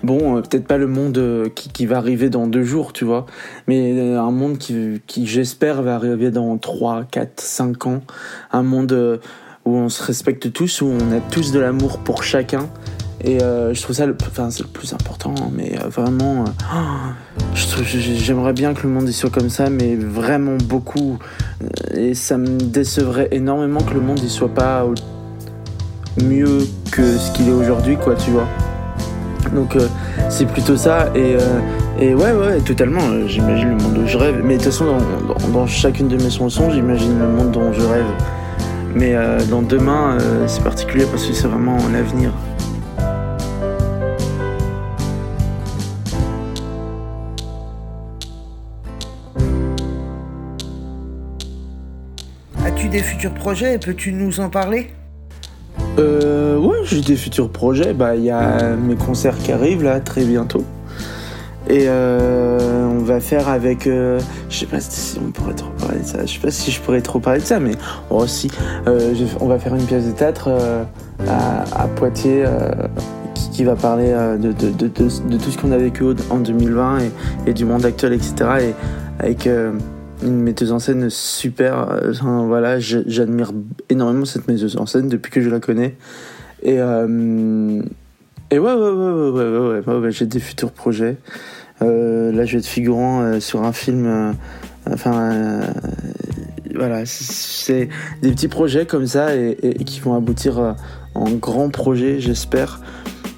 bon, 0.04 0.42
peut-être 0.42 0.66
pas 0.66 0.78
le 0.78 0.88
monde 0.88 1.52
qui, 1.54 1.70
qui 1.70 1.86
va 1.86 1.98
arriver 1.98 2.30
dans 2.30 2.48
deux 2.48 2.64
jours, 2.64 2.94
tu 2.94 3.06
vois, 3.06 3.28
mais 3.68 4.16
un 4.16 4.32
monde 4.32 4.58
qui, 4.58 5.02
qui 5.06 5.28
j'espère, 5.28 5.84
va 5.84 5.96
arriver 5.96 6.32
dans 6.32 6.58
3, 6.58 7.04
4, 7.10 7.40
5 7.40 7.88
ans. 7.88 8.02
Un 8.52 8.64
monde 8.64 9.22
où 9.66 9.76
on 9.76 9.90
se 9.90 10.04
respecte 10.04 10.52
tous, 10.52 10.82
où 10.82 10.88
on 10.88 11.12
a 11.12 11.20
tous 11.20 11.52
de 11.52 11.60
l'amour 11.60 12.00
pour 12.00 12.24
chacun. 12.24 12.70
Et 13.28 13.42
euh, 13.42 13.74
je 13.74 13.82
trouve 13.82 13.96
ça, 13.96 14.06
le, 14.06 14.16
enfin, 14.22 14.52
c'est 14.52 14.62
le 14.62 14.70
plus 14.70 14.94
important, 14.94 15.34
mais 15.52 15.74
euh, 15.84 15.88
vraiment, 15.90 16.46
euh, 16.46 17.56
j'aimerais 17.56 18.54
bien 18.54 18.76
que 18.76 18.84
le 18.84 18.90
monde 18.94 19.10
y 19.10 19.14
soit 19.14 19.32
comme 19.32 19.50
ça, 19.50 19.72
mais 19.72 19.96
vraiment 19.96 20.58
beaucoup. 20.64 21.18
Et 21.96 22.14
ça 22.14 22.38
me 22.38 22.46
décevrait 22.60 23.30
énormément 23.32 23.82
que 23.82 23.96
le 23.96 24.02
monde 24.02 24.20
y 24.20 24.30
soit 24.30 24.54
pas 24.54 24.86
mieux 26.22 26.68
que 26.92 27.18
ce 27.18 27.32
qu'il 27.32 27.50
est 27.50 27.54
aujourd'hui, 27.54 27.98
quoi, 27.98 28.14
tu 28.14 28.30
vois. 28.30 28.48
Donc 29.56 29.76
c'est 30.30 30.46
plutôt 30.46 30.76
ça, 30.78 31.08
et, 31.16 31.36
et 32.00 32.14
ouais, 32.14 32.32
ouais, 32.32 32.60
totalement, 32.60 33.02
j'imagine 33.28 33.70
le 33.70 33.76
monde 33.84 33.98
où 34.04 34.08
je 34.08 34.18
rêve. 34.18 34.42
Mais 34.44 34.58
de 34.58 34.64
toute 34.64 34.72
façon, 34.72 34.86
dans, 34.86 35.50
dans- 35.50 35.68
chacune 35.68 36.08
de 36.10 36.18
mes 36.22 36.30
chansons, 36.30 36.70
j'imagine 36.70 37.18
le 37.18 37.28
monde 37.28 37.52
dont 37.52 37.74
je 37.74 37.82
rêve. 37.82 38.06
Mais 38.94 39.16
dans 39.50 39.62
demain, 39.64 40.18
c'est 40.46 40.64
particulier 40.64 41.06
parce 41.10 41.26
que 41.26 41.34
c'est 41.34 41.48
vraiment 41.48 41.78
l'avenir. 41.92 42.32
Des 52.92 53.02
futurs 53.02 53.34
projets 53.34 53.74
et 53.74 53.78
peux-tu 53.78 54.14
nous 54.14 54.40
en 54.40 54.50
parler? 54.50 54.92
Euh, 55.98 56.58
ouais, 56.58 56.78
j'ai 56.84 57.02
des 57.02 57.16
futurs 57.16 57.50
projets. 57.50 57.94
Bah, 57.94 58.16
il 58.16 58.24
y 58.24 58.30
a 58.30 58.76
mes 58.76 58.96
concerts 58.96 59.38
qui 59.38 59.52
arrivent 59.52 59.84
là 59.84 60.00
très 60.00 60.24
bientôt. 60.24 60.64
Et 61.68 61.86
euh, 61.88 62.88
on 62.88 63.04
va 63.04 63.20
faire 63.20 63.50
avec. 63.50 63.88
euh, 63.88 64.20
je 64.50 64.60
sais 64.60 64.66
pas 64.68 64.80
si 64.80 65.18
on 65.20 65.32
pourrait 65.32 65.56
trop 65.56 65.72
parler 65.80 66.00
de 66.00 66.06
ça. 66.06 66.26
Je 66.26 66.34
sais 66.34 66.40
pas 66.40 66.52
si 66.52 66.72
je 66.72 66.80
pourrais 66.80 67.02
trop 67.02 67.20
parler 67.20 67.40
de 67.40 67.46
ça, 67.46 67.60
mais 67.60 67.74
oh, 68.12 68.28
si. 68.28 68.52
Euh, 68.88 69.14
on 69.42 69.48
va 69.48 69.58
faire 69.58 69.76
une 69.76 69.86
pièce 69.86 70.06
de 70.06 70.12
théâtre 70.12 70.50
euh, 70.50 70.84
à, 71.28 71.88
Poitiers 71.96 72.46
qui, 73.52 73.64
va 73.64 73.76
parler 73.76 74.14
de, 74.40 74.88
tout 74.88 75.10
ce 75.10 75.58
qu'on 75.58 75.72
a 75.72 75.78
vécu 75.78 76.04
en 76.30 76.38
2020 76.38 77.00
et, 77.00 77.12
et 77.48 77.54
du 77.54 77.66
monde 77.66 77.84
actuel, 77.84 78.14
etc. 78.14 78.36
Et 78.62 78.74
avec 79.24 79.50
une 80.26 80.42
metteuse 80.42 80.72
en 80.72 80.80
scène 80.80 81.10
super. 81.10 81.92
Euh, 81.92 82.12
enfin, 82.12 82.46
voilà, 82.46 82.80
j'admire 82.80 83.52
énormément 83.90 84.26
cette 84.26 84.48
metteuse 84.48 84.78
en 84.78 84.86
scène 84.86 85.08
depuis 85.08 85.32
que 85.32 85.42
je 85.42 85.50
la 85.50 85.60
connais. 85.60 85.96
Et, 86.64 86.80
euh, 86.80 87.82
et 88.52 88.60
ouais, 88.60 88.74
ouais, 88.74 88.90
ouais, 88.90 89.30
ouais, 89.30 89.32
ouais, 89.32 89.82
ouais, 89.86 89.96
ouais, 89.98 90.12
j'ai 90.12 90.26
des 90.26 90.40
futurs 90.40 90.72
projets. 90.72 91.18
Euh, 91.82 92.32
là, 92.32 92.46
je 92.46 92.54
vais 92.54 92.60
être 92.60 92.68
figurant 92.68 93.40
sur 93.40 93.64
un 93.64 93.74
film. 93.74 94.36
enfin, 94.90 95.62
voilà, 96.74 97.06
c'est 97.06 97.90
des 98.22 98.32
petits 98.32 98.48
projets 98.48 98.86
comme 98.86 99.08
ça 99.08 99.36
et, 99.36 99.58
et 99.62 99.84
qui 99.84 100.00
vont 100.00 100.16
aboutir 100.16 100.76
en 101.14 101.30
grands 101.32 101.70
projets, 101.70 102.20
j'espère. 102.20 102.82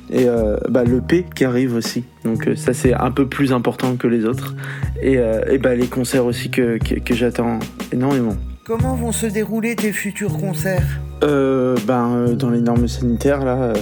Et 0.10 0.30
euh, 0.30 0.56
bah, 0.70 0.86
le 0.86 1.02
P 1.02 1.26
qui 1.36 1.44
arrive 1.44 1.76
aussi. 1.76 2.06
Donc 2.24 2.48
euh, 2.48 2.56
ça 2.56 2.74
c'est 2.74 2.94
un 2.94 3.12
peu 3.12 3.28
plus 3.28 3.52
important 3.52 3.98
que 3.98 4.08
les 4.08 4.24
autres. 4.24 4.56
Et, 5.02 5.18
euh, 5.18 5.42
et 5.50 5.58
bah, 5.58 5.76
les 5.76 5.88
concerts 5.88 6.26
aussi 6.26 6.50
que, 6.50 6.78
que, 6.78 6.96
que 6.96 7.14
j'attends 7.14 7.60
énormément. 7.92 8.36
Comment 8.66 8.96
vont 8.96 9.12
se 9.12 9.26
dérouler 9.28 9.76
tes 9.76 9.92
futurs 9.92 10.38
concerts? 10.38 11.02
Euh, 11.24 11.76
ben, 11.86 12.34
dans 12.34 12.50
les 12.50 12.62
normes 12.62 12.88
sanitaires, 12.88 13.44
là, 13.44 13.74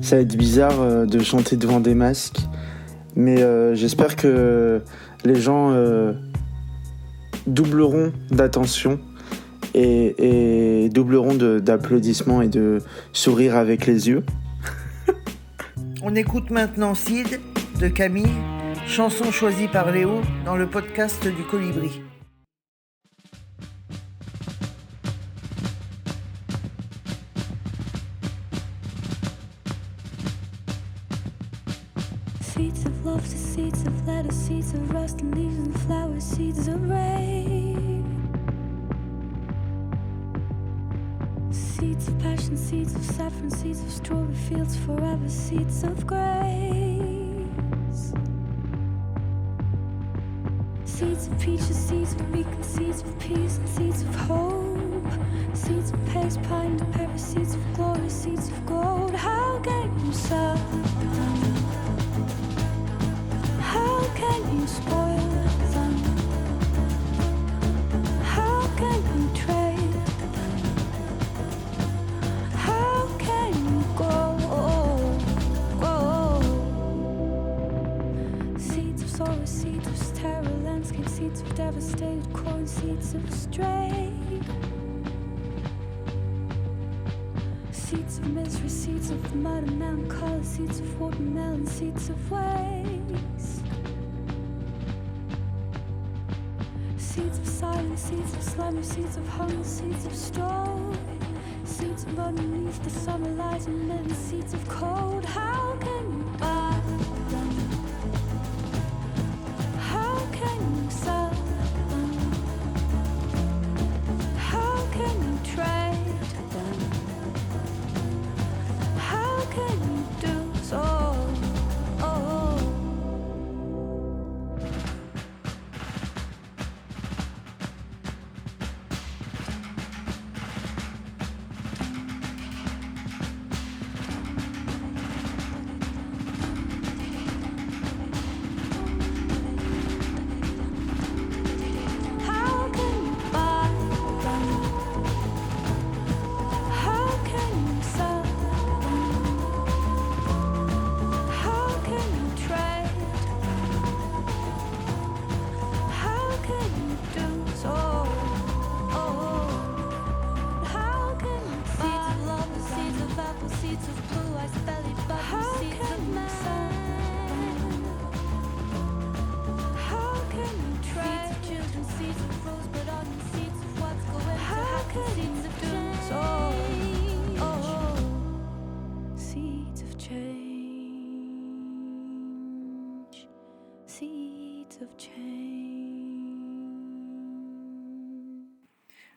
ça 0.00 0.16
va 0.16 0.22
être 0.22 0.36
bizarre 0.36 1.06
de 1.06 1.18
chanter 1.20 1.56
devant 1.56 1.80
des 1.80 1.94
masques. 1.94 2.40
Mais 3.14 3.36
j'espère 3.74 4.16
que 4.16 4.80
les 5.24 5.34
gens 5.34 5.76
doubleront 7.46 8.12
d'attention 8.30 9.00
et, 9.74 10.84
et 10.84 10.88
doubleront 10.88 11.34
d'applaudissements 11.34 12.40
et 12.40 12.48
de 12.48 12.78
sourires 13.12 13.56
avec 13.56 13.86
les 13.86 14.08
yeux. 14.08 14.22
On 16.04 16.16
écoute 16.16 16.50
maintenant 16.50 16.96
Sid 16.96 17.40
de 17.78 17.86
Camille, 17.86 18.26
chanson 18.88 19.30
choisie 19.30 19.68
par 19.68 19.92
Léo 19.92 20.20
dans 20.44 20.56
le 20.56 20.66
podcast 20.68 21.24
du 21.28 21.44
Colibri. 21.44 22.02
Seeds 32.40 32.84
of 32.84 33.04
love 33.04 33.24
seeds 33.24 33.86
of 33.86 34.04
lettuce, 34.04 34.34
seeds 34.34 34.74
of 34.74 34.90
rust 34.90 35.20
and 35.22 35.32
leaves 35.36 35.56
and 35.56 35.78
flowers, 35.86 36.24
seeds 36.24 36.66
of 36.66 36.82
rain. 36.90 37.91
Seeds 42.02 42.14
of 42.14 42.20
passion, 42.20 42.56
seeds 42.56 42.94
of 42.96 43.04
saffron, 43.04 43.48
seeds 43.48 43.80
of 43.80 43.92
strawberry 43.92 44.34
fields 44.34 44.76
forever, 44.76 45.28
seeds 45.28 45.84
of 45.84 46.04
grace. 46.04 46.18
Seeds 50.84 51.28
of 51.28 51.38
peaches, 51.38 51.76
seeds 51.76 52.14
of 52.14 52.32
beacon, 52.32 52.62
seeds 52.64 53.02
of 53.02 53.18
peace, 53.20 53.58
and 53.58 53.68
seeds 53.68 53.91
seeds 81.22 81.40
of 81.42 81.54
devastated 81.54 82.32
corn, 82.32 82.66
seeds 82.66 83.14
of 83.14 83.32
stray. 83.32 84.12
Seeds 87.70 88.18
of 88.18 88.26
misery, 88.32 88.68
seeds 88.68 89.10
of 89.12 89.34
mud 89.36 89.62
and 89.62 89.78
melancholy, 89.78 90.42
seeds 90.42 90.80
of 90.80 91.00
watermelon, 91.00 91.64
seeds 91.64 92.08
of 92.08 92.30
waste. 92.30 93.62
Seeds 96.96 97.38
of 97.38 97.46
silence, 97.46 98.00
seeds 98.00 98.34
of 98.34 98.42
slumber, 98.42 98.82
seeds 98.82 99.16
of 99.16 99.28
hunger, 99.28 99.62
seeds 99.62 100.06
of 100.06 100.14
storm. 100.14 100.98
Seeds 101.64 102.02
of 102.02 102.18
underneath 102.18 102.82
the 102.82 102.90
summer 102.90 103.30
light 103.30 103.64
and 103.68 103.88
living 103.88 104.14
seeds 104.14 104.54
of 104.54 104.68
cold. 104.68 105.24
How 105.24 105.61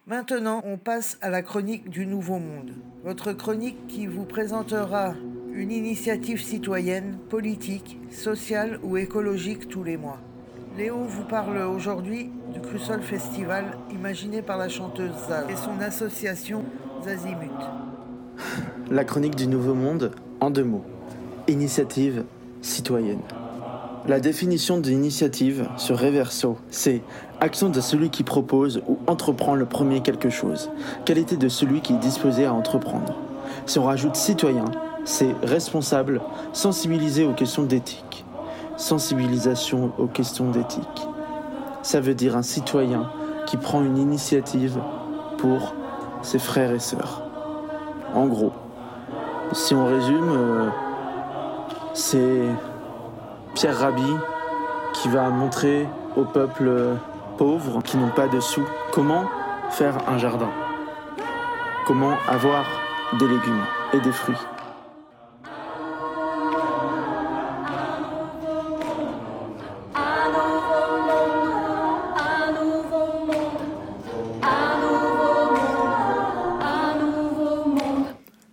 Maintenant, 0.08 0.62
on 0.66 0.78
passe 0.78 1.18
à 1.22 1.32
la 1.32 1.42
chronique 1.42 1.90
du 1.90 2.06
Nouveau 2.06 2.38
Monde. 2.38 2.74
Votre 3.04 3.34
chronique 3.34 3.88
qui 3.88 4.06
vous 4.06 4.26
présentera 4.26 5.16
une 5.52 5.72
initiative 5.72 6.40
citoyenne, 6.44 7.18
politique, 7.28 7.98
sociale 8.12 8.80
ou 8.84 8.98
écologique 8.98 9.68
tous 9.68 9.84
les 9.84 9.98
mois. 9.98 10.20
Léo 10.78 11.06
vous 11.06 11.24
parle 11.24 11.58
aujourd'hui 11.58 12.30
du 12.54 12.62
Crussol 12.62 13.02
Festival 13.02 13.80
imaginé 13.91 14.44
par 14.44 14.60
la 14.60 14.70
chanteuse 14.70 15.10
Zaz 15.28 15.50
et 15.50 15.56
son 15.56 15.82
association 15.82 16.65
Zazimut. 17.04 17.50
La 18.91 19.06
chronique 19.06 19.36
du 19.36 19.48
Nouveau 19.48 19.74
Monde 19.74 20.12
en 20.39 20.52
deux 20.52 20.65
mots. 20.65 20.86
Initiative 21.48 22.26
citoyenne. 22.62 23.22
La 24.08 24.20
définition 24.20 24.78
d'initiative 24.78 25.68
sur 25.78 25.98
Reverso, 25.98 26.60
c'est 26.70 27.02
action 27.41 27.69
de 27.69 27.82
celui 27.82 28.10
qui 28.10 28.24
propose 28.24 28.82
ou 28.88 28.98
entreprend 29.08 29.56
le 29.56 29.65
premier 29.65 30.02
quelque 30.02 30.30
chose, 30.30 30.69
qualité 31.06 31.38
de 31.38 31.50
celui 31.50 31.82
qui 31.82 31.93
est 31.93 31.98
disposé 31.98 32.45
à 32.45 32.54
entreprendre. 32.54 33.15
Si 33.65 33.80
on 33.80 33.86
rajoute 33.86 34.15
citoyen, 34.15 34.65
c'est 35.06 35.36
responsable, 35.43 36.21
sensibilisé 36.54 37.26
aux 37.26 37.34
questions 37.34 37.63
d'éthique. 37.63 38.26
Sensibilisation 38.78 39.91
aux 39.98 40.08
questions 40.08 40.50
d'éthique. 40.50 41.08
Ça 41.82 42.02
veut 42.02 42.15
dire 42.15 42.36
un 42.36 42.41
citoyen 42.41 43.10
qui 43.45 43.58
prend 43.58 43.84
une 43.84 43.98
initiative 43.98 44.80
pour 45.38 45.76
ses 46.24 46.39
frères 46.39 46.71
et 46.71 46.80
sœurs. 46.80 47.21
En 48.13 48.26
gros, 48.26 48.52
si 49.54 49.76
on 49.76 49.86
résume, 49.86 50.30
euh, 50.32 50.69
c'est 51.93 52.41
Pierre 53.54 53.78
Rabhi 53.78 54.15
qui 54.93 55.08
va 55.10 55.30
montrer 55.30 55.88
au 56.17 56.24
peuple 56.24 56.98
euh, 57.36 57.38
pauvre 57.38 57.82
qui 57.82 57.98
n'ont 57.98 58.12
pas 58.12 58.28
de 58.28 58.39
sous 58.39 58.65
comment 58.91 59.26
faire 59.71 60.10
un 60.10 60.17
jardin, 60.17 60.50
comment 61.86 62.15
avoir 62.28 62.65
des 63.19 63.28
légumes 63.28 63.65
et 63.93 64.00
des 64.00 64.12
fruits? 64.12 64.36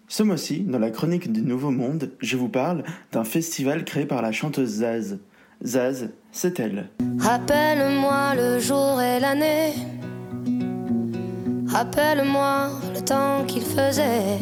Ce 0.08 0.22
mois-ci, 0.22 0.60
dans 0.60 0.78
la 0.78 0.90
chronique 0.90 1.32
du 1.32 1.40
Nouveau 1.40 1.70
Monde, 1.70 2.12
je 2.20 2.36
vous 2.36 2.50
parle 2.50 2.84
d'un 3.12 3.24
festival 3.24 3.84
créé 3.84 4.04
par 4.04 4.20
la 4.20 4.30
chanteuse 4.30 4.68
Zaz. 4.68 5.18
Zaz, 5.64 6.10
c'est 6.32 6.58
elle. 6.58 6.88
Rappelle-moi 7.18 8.34
le 8.34 8.58
jour 8.58 9.00
et 9.00 9.20
l'année. 9.20 9.74
Rappelle-moi 11.68 12.70
le 12.94 13.00
temps 13.00 13.44
qu'il 13.46 13.62
faisait. 13.62 14.38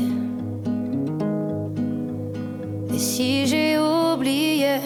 Et 2.95 2.99
si 2.99 3.47
j'ai 3.47 3.79
oublié, 3.79 4.79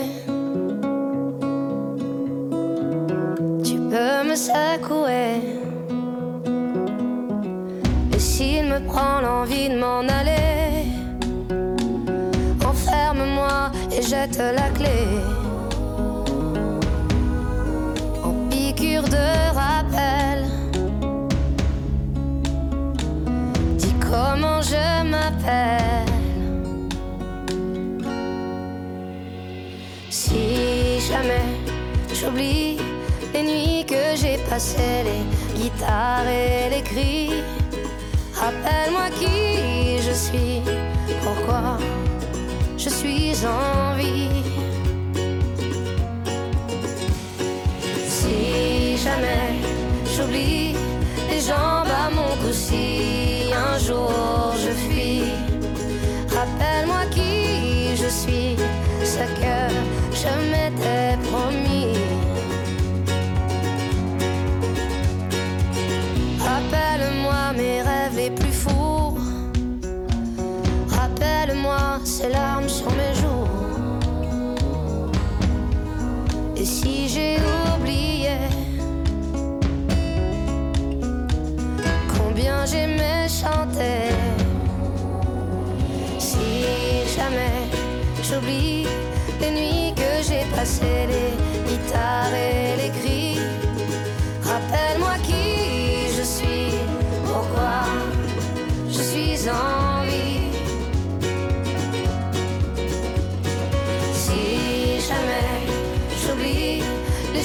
tu 3.62 3.76
peux 3.90 4.28
me 4.28 4.34
secouer. 4.34 5.40
Et 8.12 8.18
s'il 8.18 8.64
me 8.66 8.84
prend 8.86 9.20
l'envie 9.20 9.68
de 9.68 9.78
m'en 9.78 10.00
aller, 10.00 10.86
enferme-moi 12.64 13.70
et 13.96 14.02
jette 14.02 14.38
la 14.38 14.68
clé. 14.70 15.33
Si 30.10 31.00
jamais 31.00 31.44
j'oublie 32.14 32.78
les 33.34 33.42
nuits 33.42 33.84
que 33.86 34.16
j'ai 34.16 34.38
passées, 34.48 35.04
les 35.04 35.60
guitares 35.60 36.26
et 36.26 36.70
les 36.70 36.82
cris, 36.82 37.42
rappelle-moi 38.32 39.10
qui 39.18 40.00
je 40.00 40.12
suis, 40.12 40.62
pourquoi 41.22 41.78
je 42.78 42.88
suis 42.88 43.34
en 43.44 43.96
vie. 43.96 44.28
Si 48.08 48.96
jamais 48.96 49.60
j'oublie 50.16 50.74
les 51.30 51.40
jambes 51.40 51.83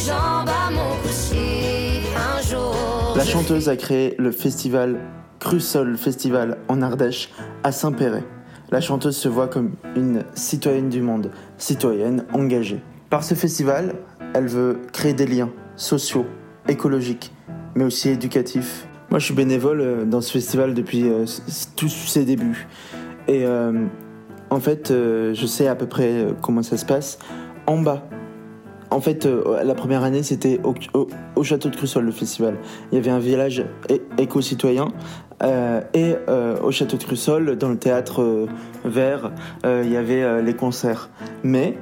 jambes 0.09 0.49
à 0.49 0.71
mon 0.71 0.95
cou 1.01 1.09
si 1.09 1.37
un 2.15 2.41
jour. 2.41 3.13
La 3.15 3.23
chanteuse 3.23 3.69
a 3.69 3.75
créé 3.75 4.15
le 4.17 4.31
festival 4.31 4.99
Crussol 5.39 5.97
Festival 5.97 6.57
en 6.67 6.81
Ardèche 6.81 7.29
à 7.63 7.71
Saint-Péret. 7.71 8.23
La 8.71 8.81
chanteuse 8.81 9.15
se 9.15 9.29
voit 9.29 9.47
comme 9.47 9.71
une 9.95 10.23
citoyenne 10.33 10.89
du 10.89 11.01
monde, 11.01 11.31
citoyenne 11.57 12.25
engagée. 12.33 12.81
Par 13.09 13.23
ce 13.23 13.33
festival, 13.33 13.95
elle 14.33 14.47
veut 14.47 14.79
créer 14.93 15.13
des 15.13 15.25
liens 15.25 15.49
sociaux, 15.75 16.25
écologiques, 16.67 17.31
mais 17.75 17.83
aussi 17.83 18.09
éducatifs. 18.09 18.87
Moi, 19.09 19.19
je 19.19 19.25
suis 19.25 19.33
bénévole 19.33 19.81
euh, 19.81 20.05
dans 20.05 20.21
ce 20.21 20.31
festival 20.31 20.73
depuis 20.75 21.09
euh, 21.09 21.25
tous 21.75 21.89
ses 21.89 22.25
débuts. 22.25 22.67
Et 23.27 23.45
euh, 23.45 23.85
en 24.51 24.59
fait, 24.59 24.91
euh, 24.91 25.33
je 25.33 25.45
sais 25.47 25.67
à 25.67 25.75
peu 25.75 25.87
près 25.87 26.27
comment 26.41 26.63
ça 26.63 26.77
se 26.77 26.85
passe. 26.85 27.17
En 27.65 27.81
bas, 27.81 28.07
en 28.91 29.01
fait, 29.01 29.25
euh, 29.25 29.63
la 29.63 29.75
première 29.75 30.03
année, 30.03 30.23
c'était 30.23 30.59
au, 30.63 30.73
au- 30.93 31.07
au 31.35 31.43
château 31.43 31.69
de 31.69 31.75
Crussol, 31.75 32.05
le 32.05 32.11
festival. 32.11 32.55
Il 32.91 32.95
y 32.95 32.97
avait 32.97 33.11
un 33.11 33.19
village 33.19 33.63
éco-citoyen. 34.17 34.87
euh, 35.43 35.81
et 35.93 36.15
euh, 36.27 36.57
au 36.61 36.71
château 36.71 36.97
de 36.97 37.03
Crussol, 37.03 37.55
dans 37.57 37.69
le 37.69 37.77
théâtre 37.77 38.47
vert, 38.83 39.31
il 39.63 39.89
y 39.91 39.95
avait 39.97 40.41
les 40.41 40.53
concerts. 40.53 41.09
Mais 41.43 41.77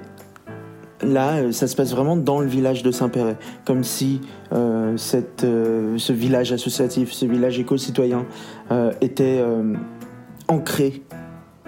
là, 1.01 1.51
ça 1.51 1.67
se 1.67 1.75
passe 1.75 1.91
vraiment 1.91 2.15
dans 2.17 2.39
le 2.39 2.47
village 2.47 2.83
de 2.83 2.91
Saint-Péret. 2.91 3.37
Comme 3.65 3.83
si 3.83 4.21
cette, 4.97 5.41
ce 5.43 6.13
village 6.13 6.51
associatif, 6.51 7.11
ce 7.13 7.25
village 7.25 7.57
éco-citoyen 7.59 8.25
était 9.01 9.43
ancré 10.47 11.01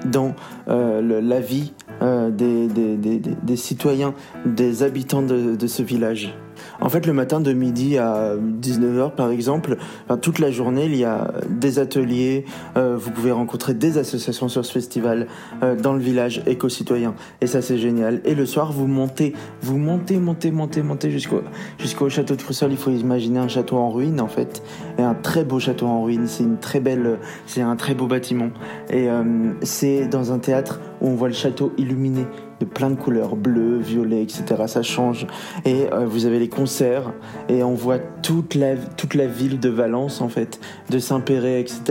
dans 0.05 0.33
la 0.67 1.39
vie 1.39 1.73
des, 2.01 2.67
des- 2.67 2.95
des- 2.97 3.19
des- 3.19 3.55
citoyens, 3.55 4.13
des 4.45 4.83
habitants 4.83 5.21
de 5.21 5.67
ce 5.67 5.83
village. 5.83 6.33
En 6.81 6.89
fait, 6.89 7.05
le 7.05 7.13
matin 7.13 7.39
de 7.39 7.53
midi 7.53 7.97
à 7.97 8.35
19h, 8.35 9.15
par 9.15 9.31
exemple, 9.31 9.77
toute 10.21 10.39
la 10.39 10.51
journée, 10.51 10.85
il 10.85 10.95
y 10.95 11.05
a 11.05 11.31
des 11.49 11.79
ateliers, 11.79 12.45
euh, 12.77 12.95
vous 12.97 13.11
pouvez 13.11 13.31
rencontrer 13.31 13.73
des 13.73 13.97
associations 13.97 14.47
sur 14.47 14.65
ce 14.65 14.71
festival 14.71 15.27
euh, 15.63 15.75
dans 15.75 15.93
le 15.93 15.99
village 15.99 16.41
éco-citoyen. 16.45 17.15
Et 17.41 17.47
ça, 17.47 17.61
c'est 17.61 17.77
génial. 17.77 18.21
Et 18.25 18.35
le 18.35 18.45
soir, 18.45 18.71
vous 18.71 18.87
montez, 18.87 19.33
vous 19.61 19.77
montez, 19.77 20.17
montez, 20.17 20.51
montez, 20.51 20.81
montez 20.81 21.11
jusqu'au 21.11 21.41
jusqu'au 21.77 22.09
château 22.09 22.35
de 22.35 22.41
Crussol. 22.41 22.71
Il 22.71 22.77
faut 22.77 22.91
imaginer 22.91 23.39
un 23.39 23.47
château 23.47 23.77
en 23.77 23.89
ruine, 23.89 24.21
en 24.21 24.27
fait. 24.27 24.63
Et 24.97 25.01
un 25.01 25.15
très 25.15 25.43
beau 25.43 25.59
château 25.59 25.87
en 25.87 26.03
ruine. 26.03 26.27
C'est 26.27 26.43
une 26.43 26.57
très 26.57 26.79
belle, 26.79 27.19
c'est 27.45 27.61
un 27.61 27.75
très 27.75 27.93
beau 27.93 28.07
bâtiment. 28.07 28.49
Et 28.89 29.09
euh, 29.09 29.23
c'est 29.61 30.07
dans 30.07 30.31
un 30.31 30.39
théâtre 30.39 30.79
où 31.01 31.09
on 31.09 31.15
voit 31.15 31.29
le 31.29 31.33
château 31.33 31.73
illuminé 31.77 32.25
de 32.59 32.65
plein 32.65 32.89
de 32.89 32.95
couleurs, 32.95 33.35
bleu, 33.35 33.77
violet, 33.77 34.23
etc. 34.23 34.63
Ça 34.67 34.83
change. 34.83 35.27
Et 35.65 35.91
euh, 35.91 36.05
vous 36.05 36.25
avez 36.25 36.39
les 36.39 36.49
concerts 36.49 37.13
et 37.47 37.63
on 37.63 37.73
voit 37.73 37.99
toute 37.99 38.55
la, 38.55 38.75
toute 38.75 39.13
la 39.13 39.27
ville 39.27 39.59
de 39.59 39.69
Valence, 39.69 40.21
en 40.21 40.29
fait, 40.29 40.59
de 40.89 40.99
Saint-Péret, 40.99 41.61
etc. 41.61 41.81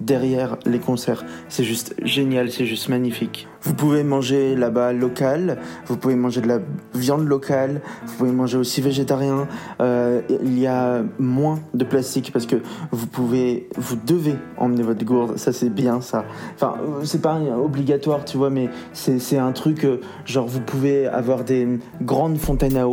derrière 0.00 0.56
les 0.66 0.78
concerts. 0.78 1.24
C'est 1.48 1.64
juste 1.64 1.94
génial, 2.02 2.50
c'est 2.50 2.66
juste 2.66 2.88
magnifique. 2.88 3.48
Vous 3.68 3.74
pouvez 3.74 4.02
manger 4.02 4.56
là-bas 4.56 4.94
local, 4.94 5.58
vous 5.84 5.98
pouvez 5.98 6.14
manger 6.14 6.40
de 6.40 6.48
la 6.48 6.58
viande 6.94 7.26
locale, 7.26 7.82
vous 8.06 8.14
pouvez 8.14 8.32
manger 8.32 8.56
aussi 8.56 8.80
végétarien. 8.80 9.46
Euh, 9.82 10.22
il 10.42 10.58
y 10.58 10.66
a 10.66 11.02
moins 11.18 11.58
de 11.74 11.84
plastique 11.84 12.32
parce 12.32 12.46
que 12.46 12.56
vous 12.92 13.06
pouvez, 13.06 13.68
vous 13.76 13.96
devez 14.06 14.36
emmener 14.56 14.82
votre 14.82 15.04
gourde. 15.04 15.36
Ça 15.36 15.52
c'est 15.52 15.68
bien 15.68 16.00
ça. 16.00 16.24
Enfin, 16.54 16.76
c'est 17.04 17.20
pas 17.20 17.38
obligatoire, 17.62 18.24
tu 18.24 18.38
vois, 18.38 18.48
mais 18.48 18.70
c'est 18.94 19.36
un 19.36 19.52
truc 19.52 19.84
euh, 19.84 20.00
genre 20.24 20.46
vous 20.46 20.62
pouvez 20.62 21.06
avoir 21.06 21.44
des 21.44 21.68
grandes 22.00 22.38
fontaines 22.38 22.78
à 22.78 22.88
eau. 22.88 22.92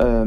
Euh, 0.00 0.26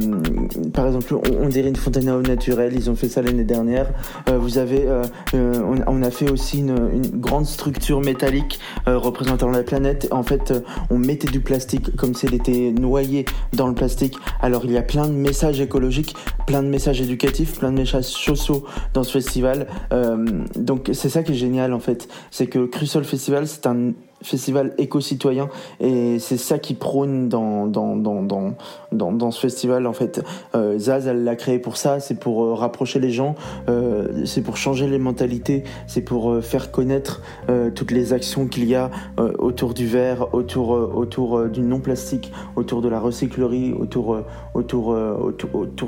par 0.74 0.88
exemple, 0.88 1.14
on, 1.42 1.50
dirait 1.50 1.68
une 1.68 1.76
fontaine 1.76 2.08
à 2.08 2.16
eau 2.16 2.22
naturelle. 2.22 2.72
Ils 2.74 2.90
ont 2.90 2.96
fait 2.96 3.10
ça 3.10 3.22
l'année 3.22 3.44
dernière. 3.44 3.88
Vous 4.28 4.60
avez, 4.60 4.88
on, 5.34 6.04
a 6.04 6.10
fait 6.10 6.32
aussi 6.32 6.60
une, 6.60 7.02
grande 7.16 7.46
structure 7.46 8.00
métallique 8.00 8.62
représentant 8.86 9.50
la 9.50 9.64
planète. 9.64 9.89
En 10.12 10.24
fait, 10.24 10.52
euh, 10.52 10.62
on 10.90 10.98
mettait 10.98 11.28
du 11.28 11.40
plastique 11.40 11.96
comme 11.96 12.14
si 12.14 12.26
elle 12.26 12.34
était 12.34 12.72
noyée 12.72 13.26
dans 13.54 13.68
le 13.68 13.74
plastique. 13.74 14.18
Alors 14.42 14.66
il 14.66 14.72
y 14.72 14.78
a 14.78 14.82
plein 14.82 15.08
de 15.08 15.14
messages 15.14 15.60
écologiques, 15.62 16.16
plein 16.48 16.64
de 16.64 16.68
messages 16.68 17.02
éducatifs, 17.02 17.60
plein 17.60 17.72
de 17.72 17.78
messages 17.78 18.06
sociaux 18.06 18.66
dans 18.94 19.04
ce 19.04 19.12
festival. 19.12 19.68
Euh, 19.94 20.44
donc 20.56 20.90
c'est 20.94 21.10
ça 21.10 21.24
qui 21.24 21.34
est 21.34 21.36
génial 21.36 21.74
en 21.74 21.80
fait, 21.80 22.08
c'est 22.32 22.48
que 22.48 22.66
Crucial 22.66 23.04
Festival 23.04 23.48
c'est 23.48 23.68
un 23.68 23.94
festival 24.22 24.74
éco-citoyen 24.78 25.50
et 25.80 26.20
c'est 26.20 26.38
ça 26.38 26.60
qui 26.60 26.74
prône 26.74 27.30
dans, 27.30 27.72
ce 29.32 29.40
festival 29.40 29.88
en 29.88 29.94
fait. 29.94 30.22
Euh, 30.56 30.78
Zaz 30.78 31.08
l'a 31.08 31.36
créé 31.36 31.60
pour 31.60 31.78
ça, 31.78 32.00
c'est 32.00 32.20
pour 32.20 32.44
euh, 32.44 32.54
rapprocher 32.54 33.00
les 33.00 33.12
gens, 33.12 33.36
euh, 33.70 34.26
c'est 34.26 34.42
pour 34.42 34.58
changer 34.58 34.88
les 34.88 35.00
mentalités, 35.00 35.64
c'est 35.88 36.02
pour 36.02 36.44
faire 36.44 36.72
connaître 36.72 37.22
toutes 37.76 37.92
les 37.92 38.14
actions 38.14 38.48
qu'il 38.48 38.66
y 38.66 38.76
a 38.76 38.90
autour 39.18 39.74
du 39.74 39.88
verre, 39.88 40.34
autour, 40.34 41.48
du 41.48 41.62
non-plastique, 41.62 42.32
autour 42.56 42.82
de 42.82 42.90
la 42.90 43.00
recyclerie, 43.00 43.74
autour, 43.74 44.18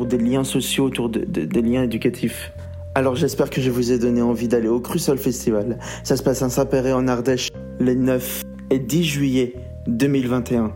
des 0.06 0.18
liens 0.18 0.44
sociaux, 0.44 0.86
autour 0.86 1.10
de- 1.10 1.20
de- 1.20 1.46
des 1.46 1.62
liens 1.62 1.84
éducatifs. 1.84 2.52
Alors 2.94 3.16
j'espère 3.16 3.50
que 3.50 3.62
je 3.62 3.72
vous 3.72 3.94
ai 3.94 3.98
donné 3.98 4.22
envie 4.22 4.50
d'aller 4.50 4.68
au 4.68 4.82
Crucial 4.82 5.18
Festival. 5.18 5.80
Ça 6.04 6.18
se 6.18 6.24
passe 6.24 6.42
à 6.42 6.50
Saint-Péret 6.50 6.92
en 6.92 7.08
Ardèche 7.08 7.48
les 7.80 7.96
9 7.96 8.42
et 8.70 8.80
10 8.80 9.04
juillet 9.06 9.54
2021. 9.88 10.74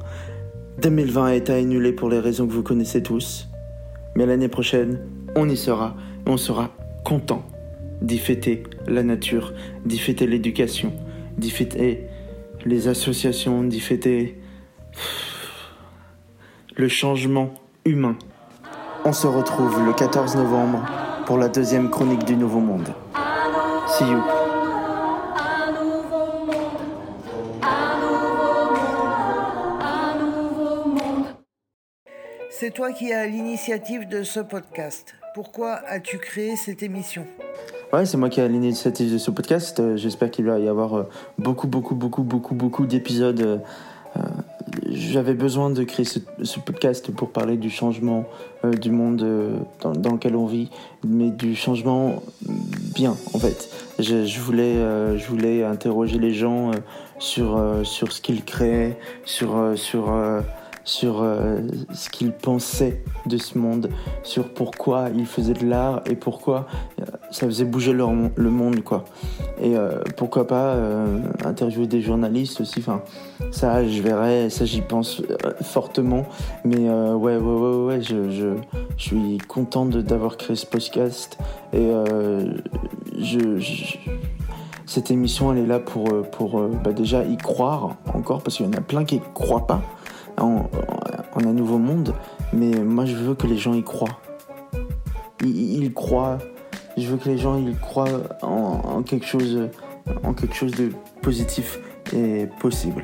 2020 0.82 1.26
a 1.26 1.36
été 1.36 1.52
annulé 1.52 1.92
pour 1.92 2.08
les 2.10 2.20
raisons 2.20 2.48
que 2.48 2.54
vous 2.54 2.64
connaissez 2.64 3.04
tous. 3.04 3.50
Mais 4.16 4.26
l'année 4.26 4.48
prochaine, 4.48 5.02
on 5.36 5.50
y 5.50 5.58
sera 5.58 5.98
on 6.26 6.38
sera 6.38 6.70
content 7.04 7.44
d'y 8.02 8.18
fêter 8.18 8.64
la 8.88 9.04
nature, 9.04 9.54
d'y 9.86 10.00
fêter 10.00 10.26
l'éducation, 10.26 10.94
d'y 11.38 11.50
fêter 11.50 12.08
les 12.66 12.88
associations, 12.88 13.66
d'y 13.66 13.82
fêter 13.82 14.40
le 16.78 16.88
changement 16.88 17.54
humain. 17.84 18.16
On 19.04 19.12
se 19.12 19.28
retrouve 19.28 19.86
le 19.86 19.92
14 19.92 20.38
novembre 20.38 20.86
pour 21.26 21.38
la 21.38 21.48
deuxième 21.50 21.90
chronique 21.90 22.24
du 22.26 22.36
Nouveau 22.36 22.60
Monde. 22.60 22.88
See 23.88 24.06
you. 24.06 24.22
C'est 32.50 32.72
toi 32.72 32.92
qui 32.92 33.12
as 33.12 33.26
l'initiative 33.26 34.08
de 34.08 34.24
ce 34.24 34.40
podcast. 34.40 35.16
Pourquoi 35.34 35.82
as-tu 35.88 36.18
créé 36.20 36.56
cette 36.56 36.84
émission? 36.84 37.26
Ouais, 37.92 38.06
c'est 38.06 38.18
moi 38.18 38.30
qui 38.30 38.40
ai 38.40 38.48
l'initiative 38.48 39.12
de 39.12 39.18
ce 39.18 39.32
podcast. 39.32 39.80
Euh, 39.80 39.98
J'espère 39.98 40.32
qu'il 40.32 40.46
va 40.46 40.60
y 40.60 40.68
avoir 40.68 40.94
euh, 40.96 41.10
beaucoup, 41.38 41.68
beaucoup, 41.68 41.96
beaucoup, 41.96 42.24
beaucoup, 42.24 42.56
beaucoup 42.56 42.86
d'épisodes. 42.86 43.62
J'avais 44.96 45.34
besoin 45.34 45.70
de 45.72 45.84
créer 45.84 46.06
ce, 46.06 46.60
podcast 46.60 47.12
pour 47.12 47.32
parler 47.32 47.58
du 47.58 47.70
changement 47.70 48.26
euh, 48.64 48.72
du 48.72 48.92
monde 48.92 49.22
euh, 49.24 49.58
dans, 49.82 50.14
lequel 50.14 50.38
on 50.38 50.46
vit, 50.46 50.70
mais 51.06 51.32
du 51.32 51.54
changement 51.54 52.24
bien, 52.94 53.18
en 53.34 53.40
fait. 53.40 53.70
Je, 54.00 54.40
voulais, 54.40 54.78
euh, 54.78 55.18
je 55.18 55.28
voulais 55.28 55.66
interroger 55.66 56.18
les 56.18 56.34
gens 56.34 56.72
sur, 57.20 57.62
sur 57.84 58.14
ce 58.14 58.22
qu'ils 58.22 58.46
créaient, 58.46 58.98
sur, 59.26 59.74
sur, 59.76 60.14
sur 60.86 61.22
euh, 61.22 61.62
ce 61.94 62.10
qu'ils 62.10 62.32
pensaient 62.32 63.02
de 63.26 63.38
ce 63.38 63.58
monde, 63.58 63.90
sur 64.24 64.54
pourquoi 64.54 65.10
ils 65.14 65.26
faisaient 65.26 65.54
de 65.54 65.66
l'art 65.66 66.02
et 66.06 66.16
pourquoi 66.16 66.68
euh, 67.02 67.06
ça 67.32 67.48
faisait 67.48 67.66
bouger 67.66 67.92
le 67.92 68.50
monde, 68.50 68.84
quoi. 68.84 69.04
Et 69.60 69.76
euh, 69.76 70.00
pourquoi 70.16 70.48
pas 70.48 70.78
interviewer 71.44 71.88
des 71.88 72.02
journalistes 72.02 72.62
aussi. 72.62 72.80
Enfin, 72.80 73.02
ça, 73.52 73.86
je 73.86 74.02
verrai, 74.02 74.50
ça, 74.50 74.66
j'y 74.66 74.82
pense 74.82 75.24
fortement. 75.62 76.26
Mais 76.64 76.88
ouais, 76.90 77.38
ouais, 77.38 77.38
ouais, 77.38 77.86
ouais, 77.86 78.02
je, 78.02 78.30
je, 78.30 78.54
je 78.98 79.04
suis 79.04 79.38
content 79.40 79.86
d'avoir 79.86 80.38
créé 80.38 80.56
ce 80.56 80.68
podcast. 80.68 81.38
Et 81.74 81.92
je, 83.18 83.60
cette 84.86 85.10
émission, 85.10 85.52
elle 85.52 85.60
est 85.60 85.68
là 85.68 85.80
pour, 85.80 86.06
pour 86.32 86.62
bah, 86.84 86.94
déjà 86.94 87.24
y 87.24 87.38
croire 87.38 87.96
encore, 88.14 88.44
parce 88.44 88.58
qu'il 88.58 88.68
y 88.68 88.70
en 88.70 88.74
a 88.74 88.82
plein 88.82 89.04
qui 89.04 89.16
ne 89.16 89.34
croient 89.34 89.66
pas 89.66 89.82
en, 90.38 90.70
en 91.36 91.40
un 91.40 91.54
nouveau 91.54 91.78
monde. 91.78 92.14
Mais 92.54 92.72
moi, 92.84 93.06
je 93.06 93.16
veux 93.16 93.36
que 93.36 93.48
les 93.48 93.58
gens 93.58 93.74
y 93.74 93.84
croient. 93.84 94.20
Ils, 95.44 95.94
croient. 95.94 96.38
Je 96.98 97.08
veux 97.08 97.18
que 97.18 97.30
les 97.30 97.38
gens 97.38 97.58
ils 97.58 97.78
croient 97.78 98.08
en, 98.42 99.04
quelque 99.04 99.26
chose, 99.26 99.70
en 100.24 100.34
quelque 100.34 100.56
chose 100.56 100.72
de 100.72 100.92
positif 101.22 101.80
et 102.14 102.48
possible. 102.60 103.04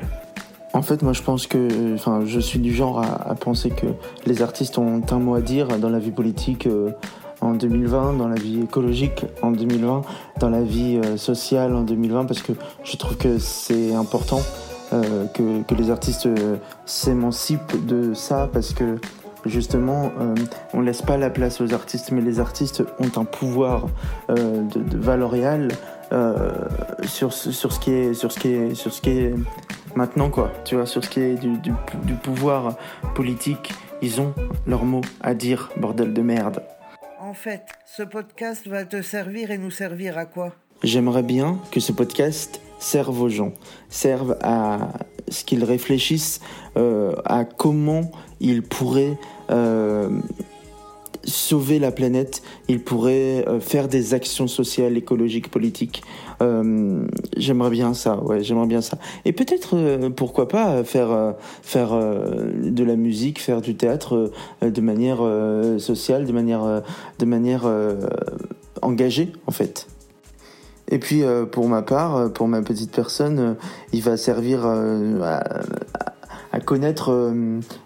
En 0.72 0.80
fait, 0.80 1.02
moi, 1.02 1.12
je 1.12 1.22
pense 1.22 1.46
que, 1.46 1.94
enfin, 1.94 2.22
je 2.24 2.40
suis 2.40 2.58
du 2.58 2.72
genre 2.72 3.00
à, 3.00 3.30
à 3.30 3.34
penser 3.34 3.68
que 3.68 3.86
les 4.24 4.40
artistes 4.40 4.78
ont 4.78 5.02
un 5.10 5.18
mot 5.18 5.34
à 5.34 5.42
dire 5.42 5.68
dans 5.78 5.90
la 5.90 5.98
vie 5.98 6.10
politique 6.10 6.66
euh, 6.66 6.92
en 7.42 7.52
2020, 7.52 8.14
dans 8.14 8.28
la 8.28 8.36
vie 8.36 8.62
écologique 8.62 9.26
en 9.42 9.50
2020, 9.50 10.02
dans 10.40 10.48
la 10.48 10.62
vie 10.62 10.98
euh, 11.04 11.18
sociale 11.18 11.74
en 11.74 11.82
2020, 11.82 12.24
parce 12.24 12.40
que 12.40 12.52
je 12.84 12.96
trouve 12.96 13.18
que 13.18 13.38
c'est 13.38 13.94
important 13.94 14.40
euh, 14.92 15.26
que, 15.34 15.62
que 15.62 15.74
les 15.74 15.90
artistes 15.90 16.26
euh, 16.26 16.56
s'émancipent 16.86 17.86
de 17.86 18.14
ça, 18.14 18.48
parce 18.52 18.72
que 18.74 18.98
justement, 19.44 20.12
euh, 20.20 20.34
on 20.74 20.80
laisse 20.80 21.02
pas 21.02 21.16
la 21.16 21.30
place 21.30 21.60
aux 21.60 21.72
artistes, 21.74 22.10
mais 22.12 22.20
les 22.20 22.38
artistes 22.40 22.82
ont 23.00 23.10
un 23.20 23.24
pouvoir 23.24 23.86
euh, 24.30 24.62
de, 24.62 24.80
de 24.80 24.98
valorial 24.98 25.68
sur, 27.04 27.32
ce- 27.32 27.52
sur 27.52 27.72
ce 27.72 27.80
qui 27.80 27.90
est 27.90 28.12
sur 28.12 28.30
ce 28.32 28.38
qui 28.38 28.48
est 28.48 28.74
sur 28.74 28.92
ce 28.92 29.00
qui 29.00 29.10
est 29.10 29.34
maintenant 29.96 30.28
quoi. 30.28 30.52
Tu 30.66 30.74
vois, 30.74 30.84
sur 30.84 31.02
ce 31.02 31.08
qui 31.08 31.20
est 31.20 31.34
du, 31.36 31.56
du, 31.58 31.72
du 32.04 32.12
pouvoir 32.14 32.76
politique, 33.14 33.72
ils 34.02 34.20
ont 34.20 34.34
leur 34.66 34.84
mot 34.84 35.00
à 35.22 35.32
dire, 35.34 35.70
bordel 35.78 36.12
de 36.12 36.20
merde. 36.20 36.62
En 37.18 37.32
fait, 37.32 37.62
ce 37.86 38.02
podcast 38.02 38.66
va 38.68 38.84
te 38.84 39.00
servir 39.00 39.50
et 39.52 39.56
nous 39.58 39.70
servir 39.70 40.18
à 40.18 40.26
quoi? 40.26 40.52
J'aimerais 40.82 41.22
bien 41.22 41.58
que 41.70 41.80
ce 41.80 41.92
podcast 41.92 42.60
serve 42.82 43.22
aux 43.22 43.28
gens, 43.28 43.52
serve 43.88 44.36
à 44.42 44.92
ce 45.28 45.44
qu'ils 45.44 45.64
réfléchissent 45.64 46.40
euh, 46.76 47.14
à 47.24 47.44
comment 47.44 48.10
ils 48.40 48.62
pourraient 48.62 49.16
euh, 49.50 50.08
sauver 51.24 51.78
la 51.78 51.92
planète, 51.92 52.42
ils 52.68 52.82
pourraient 52.82 53.46
euh, 53.46 53.60
faire 53.60 53.86
des 53.86 54.14
actions 54.14 54.48
sociales, 54.48 54.96
écologiques, 54.96 55.50
politiques. 55.50 56.02
J'aimerais 57.36 57.70
bien 57.70 57.94
ça, 57.94 58.20
ouais, 58.20 58.42
j'aimerais 58.42 58.66
bien 58.66 58.80
ça. 58.80 58.98
Et 59.24 59.32
peut-être, 59.32 60.08
pourquoi 60.16 60.48
pas, 60.48 60.82
faire, 60.82 61.32
de 61.76 62.82
la 62.82 62.96
musique, 62.96 63.40
faire 63.40 63.60
du 63.60 63.76
théâtre 63.76 64.32
de 64.60 64.80
manière 64.80 65.20
sociale, 65.78 66.24
de 66.26 66.32
manière, 66.32 67.62
engagée, 68.82 69.32
en 69.46 69.52
fait. 69.52 69.86
Et 70.88 70.98
puis 70.98 71.22
euh, 71.22 71.46
pour 71.46 71.68
ma 71.68 71.82
part, 71.82 72.16
euh, 72.16 72.28
pour 72.28 72.48
ma 72.48 72.62
petite 72.62 72.92
personne, 72.92 73.38
euh, 73.38 73.54
il 73.92 74.02
va 74.02 74.16
servir 74.16 74.66
à, 74.66 75.42
connaître 76.66 77.32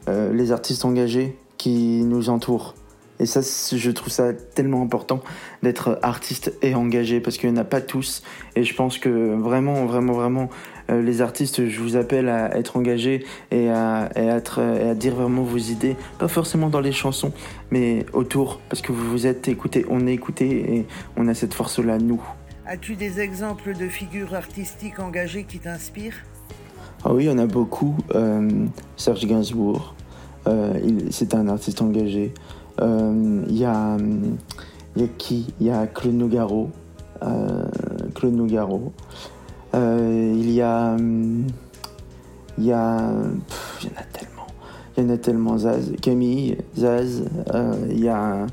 les 0.09 0.53
artistes 0.53 0.85
engagés 0.85 1.39
qui 1.57 2.03
nous 2.03 2.31
entourent. 2.31 2.75
Et 3.21 3.27
ça, 3.27 3.41
je 3.41 3.91
trouve 3.93 4.13
ça 4.13 4.33
tellement 4.35 4.83
important 4.83 5.21
d'être 5.63 5.99
artiste 6.03 6.53
et 6.63 6.75
engagé 6.75 7.21
parce 7.21 7.39
qu'il 7.39 7.51
n'y 7.51 7.59
en 7.59 7.63
a 7.63 7.65
pas 7.65 7.81
tous. 7.81 8.23
Et 8.57 8.65
je 8.65 8.75
pense 8.75 8.99
que 8.99 9.35
vraiment, 9.35 9.87
vraiment, 9.87 10.13
vraiment, 10.13 10.51
les 10.89 11.23
artistes, 11.23 11.69
je 11.69 11.81
vous 11.81 11.97
appelle 11.97 12.29
à 12.29 12.57
être 12.59 12.77
engagés 12.77 13.25
et 13.53 13.71
à, 13.71 14.11
et 14.17 14.29
à 14.29 14.95
dire 14.95 15.15
vraiment 15.15 15.43
vos 15.43 15.57
idées, 15.59 15.97
pas 16.19 16.29
forcément 16.29 16.69
dans 16.69 16.81
les 16.81 16.93
chansons, 16.93 17.33
mais 17.71 18.05
autour, 18.13 18.61
parce 18.69 18.83
que 18.83 18.93
vous 18.93 19.11
vous 19.11 19.27
êtes 19.27 19.49
écoutés, 19.49 19.87
on 19.89 20.07
est 20.07 20.13
écoutés 20.13 20.75
et 20.75 20.87
on 21.17 21.29
a 21.29 21.35
cette 21.35 21.55
force-là, 21.55 21.99
nous. 21.99 22.21
As-tu 22.69 22.97
des 22.97 23.21
exemples 23.21 23.75
de 23.77 23.89
figures 23.89 24.35
artistiques 24.35 24.99
engagées 24.99 25.45
qui 25.45 25.59
t'inspirent? 25.61 26.25
Ah 27.05 27.15
oui, 27.15 27.25
il 27.25 27.27
y 27.29 27.31
en 27.31 27.39
a 27.39 27.47
beaucoup. 27.47 27.97
Euh, 28.15 28.67
Serge 28.97 29.25
Gainsbourg, 29.27 29.95
euh, 30.49 30.75
c'est 31.11 31.35
un 31.35 31.49
artiste 31.49 31.81
engagé. 31.81 32.35
Euh, 32.81 33.45
Il 33.49 33.57
y, 33.57 33.65
a, 33.65 33.95
hum, 33.95 34.37
il 34.97 35.03
y 35.03 35.05
a 35.05 35.09
qui? 35.17 35.55
Il 35.61 35.67
y 35.67 35.71
a 35.71 35.87
Claude 35.87 36.15
Nougaro. 36.15 36.71
euh, 37.23 37.65
Claude 38.15 38.35
Nougaro. 38.35 38.93
Euh, 39.75 40.33
il 40.35 40.51
y 40.51 40.61
a. 40.61 40.97
Il 42.59 42.65
y 42.65 42.73
a. 42.73 43.13
Il 43.83 43.89
y 43.89 43.93
en 43.93 44.01
a 44.01 44.03
tellement. 44.13 44.47
Il 44.97 45.05
y 45.05 45.07
en 45.07 45.11
a 45.11 45.19
tellement. 45.19 45.59
Zaz, 45.59 45.93
Camille, 46.03 46.59
Zaz. 46.77 47.23
euh, 47.55 47.87
il 47.91 48.01
y 48.01 48.09
a. 48.09 48.47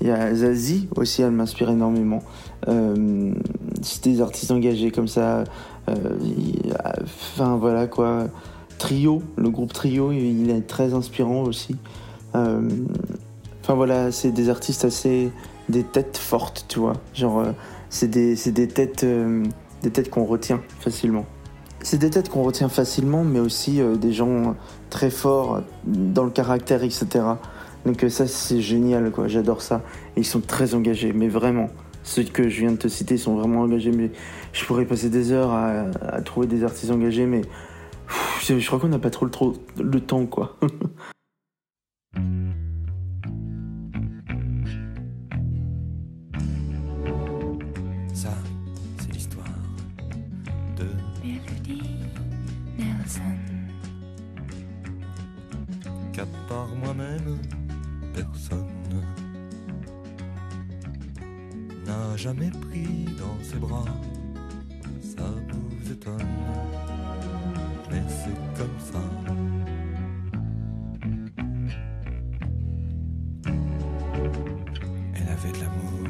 Il 0.00 0.08
y 0.08 0.10
a 0.10 0.34
Zazie 0.34 0.88
aussi, 0.96 1.22
elle 1.22 1.30
m'inspire 1.30 1.70
énormément. 1.70 2.20
Euh, 2.68 3.32
c'est 3.82 4.04
des 4.04 4.20
artistes 4.20 4.50
engagés 4.50 4.90
comme 4.90 5.08
ça. 5.08 5.44
Euh, 5.88 5.94
Enfin 7.36 7.56
voilà 7.56 7.86
quoi. 7.86 8.26
Trio, 8.78 9.22
le 9.36 9.50
groupe 9.50 9.72
Trio, 9.72 10.12
il 10.12 10.50
est 10.50 10.66
très 10.66 10.94
inspirant 10.94 11.42
aussi. 11.42 11.76
Euh, 12.34 12.68
Enfin 13.62 13.74
voilà, 13.74 14.12
c'est 14.12 14.30
des 14.30 14.50
artistes 14.50 14.84
assez. 14.84 15.30
des 15.70 15.84
têtes 15.84 16.18
fortes, 16.18 16.66
tu 16.68 16.78
vois. 16.80 16.92
Genre, 17.14 17.38
euh, 17.40 17.52
c'est 17.88 18.08
des, 18.08 18.34
des 18.34 18.68
têtes, 18.68 19.04
euh, 19.04 19.42
têtes 19.92 20.10
qu'on 20.10 20.24
retient 20.26 20.60
facilement. 20.80 21.24
C'est 21.80 21.96
des 21.98 22.10
têtes 22.10 22.28
qu'on 22.28 22.42
retient 22.42 22.68
facilement, 22.68 23.24
mais 23.24 23.40
aussi 23.40 23.80
euh, 23.80 23.96
des 23.96 24.12
gens 24.12 24.54
très 24.90 25.08
forts 25.10 25.62
dans 25.84 26.24
le 26.24 26.30
caractère, 26.30 26.82
etc. 26.82 27.06
Donc 27.86 28.04
euh, 28.04 28.10
ça, 28.10 28.26
c'est 28.26 28.60
génial, 28.60 29.10
quoi. 29.10 29.28
J'adore 29.28 29.62
ça. 29.62 29.80
Et 30.16 30.20
ils 30.20 30.26
sont 30.26 30.40
très 30.40 30.74
engagés, 30.74 31.12
mais 31.14 31.28
vraiment. 31.28 31.68
Ceux 32.04 32.22
que 32.22 32.48
je 32.50 32.60
viens 32.60 32.72
de 32.72 32.76
te 32.76 32.86
citer 32.86 33.16
sont 33.16 33.34
vraiment 33.34 33.62
engagés, 33.62 33.90
mais 33.90 34.10
je 34.52 34.62
pourrais 34.66 34.84
passer 34.84 35.08
des 35.08 35.32
heures 35.32 35.50
à, 35.50 35.86
à 36.02 36.20
trouver 36.20 36.46
des 36.46 36.62
artistes 36.62 36.90
engagés, 36.90 37.24
mais 37.24 37.40
pff, 37.40 38.44
je, 38.46 38.58
je 38.58 38.66
crois 38.66 38.78
qu'on 38.78 38.88
n'a 38.88 38.98
pas 38.98 39.08
trop 39.08 39.24
le, 39.24 39.30
trop 39.30 39.54
le 39.80 40.00
temps, 40.00 40.26
quoi. 40.26 40.58
Ça, 48.12 48.28
c'est 48.98 49.12
l'histoire 49.12 49.46
de 50.76 50.84
Melody 51.24 51.82
Nelson. 52.78 53.38
qu'à 56.12 56.26
part 56.48 56.68
moi-même, 56.76 57.38
personne 58.12 58.63
jamais 62.16 62.50
pris 62.50 63.06
dans 63.18 63.42
ses 63.42 63.56
bras. 63.56 63.84
Ça 65.02 65.24
vous 65.50 65.92
étonne, 65.92 66.28
mais 67.90 68.02
c'est 68.08 68.56
comme 68.56 68.78
ça. 68.78 69.00
Elle 75.14 75.28
avait 75.28 75.52
de 75.52 75.60
l'amour 75.60 76.08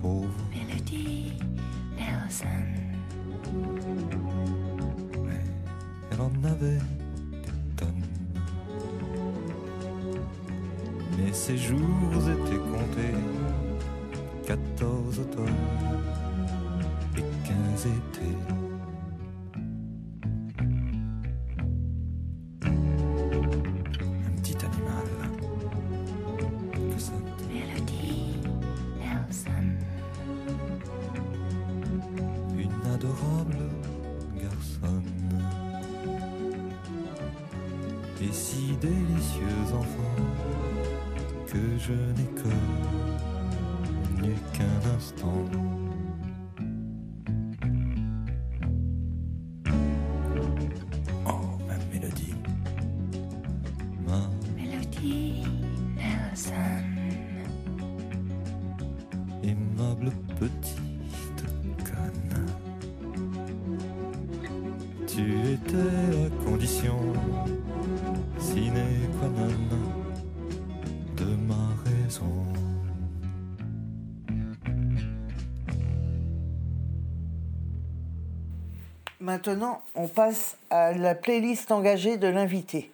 pour 0.00 0.10
vous. 0.10 0.28
Melody 0.52 1.32
Nelson. 1.96 2.66
Ouais, 5.18 5.44
elle 6.10 6.20
en 6.20 6.44
avait 6.44 6.78
des 7.32 7.74
tonnes. 7.76 8.04
Mais 11.16 11.32
ses 11.32 11.56
jours 11.56 11.78
étaient 12.14 12.58
comptés. 12.58 13.67
14 14.48 15.18
automnes 15.18 15.44
et 17.18 17.20
15 17.20 17.86
étés. 17.86 18.57
Maintenant, 79.20 79.82
on 79.96 80.06
passe 80.06 80.56
à 80.70 80.92
la 80.92 81.16
playlist 81.16 81.72
engagée 81.72 82.18
de 82.18 82.28
l'invité. 82.28 82.92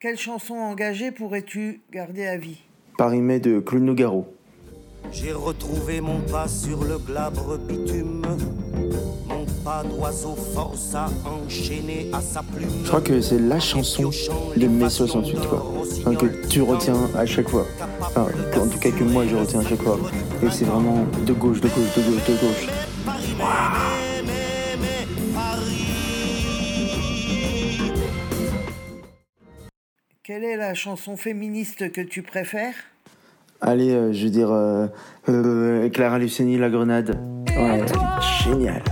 Quelle 0.00 0.18
chanson 0.18 0.54
engagée 0.54 1.10
pourrais-tu 1.12 1.80
garder 1.90 2.26
à 2.26 2.36
vie? 2.36 2.58
Paris-Mai 2.98 3.40
de 3.40 3.58
Claude 3.58 3.84
Nougaro. 3.84 4.26
J'ai 5.12 5.32
retrouvé 5.32 6.02
mon 6.02 6.20
pas 6.20 6.46
sur 6.46 6.84
le 6.84 6.98
glabre 6.98 7.56
bitume. 7.56 8.22
Mon 9.26 9.46
pas 9.64 9.82
d'oiseau 9.82 10.34
force 10.34 10.94
à 10.94 11.06
enchaîner 11.24 12.10
à 12.12 12.20
sa 12.20 12.42
plume. 12.42 12.68
Je 12.82 12.88
crois 12.88 13.00
que 13.00 13.18
c'est 13.22 13.38
la 13.38 13.60
chanson 13.60 14.10
de 14.56 14.66
mai 14.66 14.90
68, 14.90 15.38
quoi. 15.48 15.64
Enfin, 16.00 16.14
que 16.14 16.46
tu 16.48 16.60
retiens 16.60 17.08
à 17.16 17.24
chaque 17.24 17.48
fois. 17.48 17.64
Enfin, 18.02 18.26
en 18.60 18.68
tout 18.68 18.78
cas 18.78 18.90
que 18.90 19.04
moi 19.04 19.26
je 19.26 19.36
retiens 19.36 19.60
à 19.60 19.64
chaque 19.64 19.82
fois. 19.82 19.98
Et 20.42 20.50
c'est 20.50 20.64
vraiment 20.64 21.06
de 21.26 21.32
gauche, 21.32 21.60
de 21.60 21.68
gauche, 21.68 21.94
de 21.96 22.02
gauche, 22.02 22.24
de 22.26 22.34
gauche. 22.34 22.68
Quelle 30.22 30.44
est 30.44 30.56
la 30.56 30.74
chanson 30.74 31.16
féministe 31.16 31.92
que 31.92 32.00
tu 32.00 32.22
préfères? 32.22 32.74
Allez, 33.60 33.92
euh, 33.92 34.12
je 34.12 34.24
veux 34.24 34.30
dire 34.30 34.50
euh, 34.50 34.86
euh, 35.28 35.88
Clara 35.90 36.18
Luciani, 36.18 36.56
La 36.56 36.70
Grenade. 36.70 37.18
Ouais, 37.48 37.84
génial. 38.42 38.82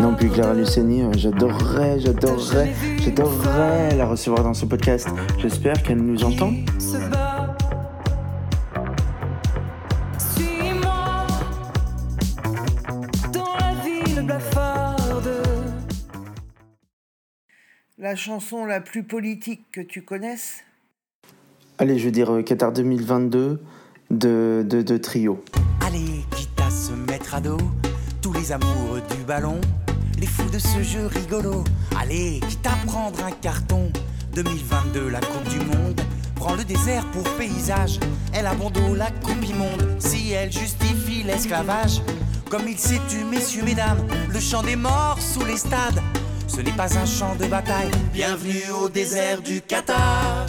Non, 0.00 0.14
plus 0.14 0.28
Clara 0.28 0.54
Luciani, 0.54 1.04
j'adorerais, 1.16 1.98
j'adorerais, 1.98 2.72
j'adorerais 3.02 3.96
la 3.96 4.06
recevoir 4.06 4.42
dans 4.42 4.54
ce 4.54 4.66
podcast. 4.66 5.08
J'espère 5.38 5.82
qu'elle 5.82 6.02
nous 6.02 6.22
entend. 6.24 6.52
La 17.98 18.14
chanson 18.14 18.66
la 18.66 18.82
plus 18.82 19.04
politique 19.04 19.62
que 19.72 19.80
tu 19.80 20.02
connaisses? 20.02 20.64
Allez, 21.78 21.98
je 21.98 22.04
veux 22.04 22.10
dire, 22.10 22.30
euh, 22.30 22.42
Qatar 22.42 22.70
2022 22.70 23.58
de, 24.10 24.66
de, 24.68 24.82
de 24.82 24.96
Trio. 24.98 25.42
Allez, 25.80 26.26
quitte 26.36 26.60
à 26.60 26.70
se 26.70 26.92
mettre 26.92 27.34
à 27.34 27.40
dos, 27.40 27.56
tous 28.20 28.34
les 28.34 28.52
amoureux 28.52 29.00
du 29.16 29.24
ballon, 29.24 29.58
les 30.18 30.26
fous 30.26 30.50
de 30.50 30.58
ce 30.58 30.82
jeu 30.82 31.06
rigolo. 31.06 31.64
Allez, 31.98 32.40
quitte 32.46 32.66
à 32.66 32.76
prendre 32.84 33.24
un 33.24 33.30
carton, 33.30 33.90
2022 34.34 35.08
la 35.08 35.20
Coupe 35.20 35.48
du 35.48 35.60
Monde. 35.60 35.98
Prends 36.34 36.54
le 36.54 36.64
désert 36.64 37.10
pour 37.12 37.22
paysage, 37.38 37.98
elle 38.34 38.46
abandonne 38.46 38.96
la 38.96 39.10
Coupe 39.10 39.42
immonde. 39.48 39.96
Si 40.00 40.32
elle 40.32 40.52
justifie 40.52 41.22
l'esclavage, 41.22 42.02
comme 42.50 42.68
il 42.68 42.78
s'est 42.78 43.00
tu, 43.08 43.24
messieurs, 43.24 43.64
mesdames, 43.64 44.06
le 44.30 44.38
chant 44.38 44.62
des 44.62 44.76
morts 44.76 45.18
sous 45.18 45.46
les 45.46 45.56
stades. 45.56 46.02
Ce 46.56 46.62
n'est 46.62 46.72
pas 46.72 46.98
un 46.98 47.04
champ 47.04 47.36
de 47.36 47.44
bataille, 47.48 47.90
bienvenue 48.14 48.62
au 48.80 48.88
désert 48.88 49.42
du 49.42 49.60
Qatar. 49.60 50.46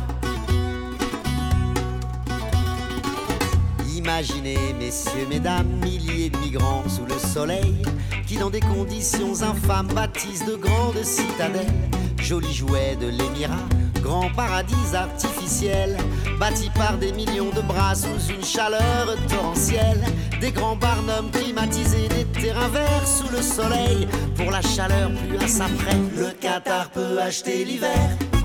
Imaginez, 3.93 4.73
messieurs, 4.79 5.27
mesdames, 5.29 5.67
milliers 5.83 6.29
de 6.29 6.37
migrants 6.37 6.87
sous 6.87 7.05
le 7.05 7.19
soleil, 7.19 7.81
qui 8.25 8.37
dans 8.37 8.49
des 8.49 8.61
conditions 8.61 9.41
infâmes 9.41 9.89
bâtissent 9.93 10.45
de 10.45 10.55
grandes 10.55 11.03
citadelles, 11.03 11.67
jolis 12.21 12.53
jouets 12.53 12.95
de 12.95 13.07
l'émirat, 13.07 13.67
grand 14.07 14.29
paradis 14.29 14.95
artificiel, 14.95 15.97
bâti 16.39 16.69
par 16.73 16.97
des 16.97 17.11
millions 17.11 17.51
de 17.53 17.61
bras 17.61 17.93
sous 17.93 18.31
une 18.33 18.43
chaleur 18.43 19.17
torrentielle, 19.27 20.01
des 20.39 20.51
grands 20.51 20.77
barnums 20.77 21.29
climatisés, 21.29 22.07
des 22.07 22.23
terrains 22.41 22.69
verts 22.69 23.05
sous 23.05 23.29
le 23.29 23.41
soleil, 23.41 24.07
pour 24.37 24.49
la 24.49 24.61
chaleur 24.61 25.11
plus 25.27 25.43
à 25.43 25.47
sa 25.47 25.65
près, 25.65 25.97
le 26.15 26.31
Qatar 26.39 26.89
peut 26.91 27.19
acheter 27.21 27.65
l'hiver. 27.65 28.36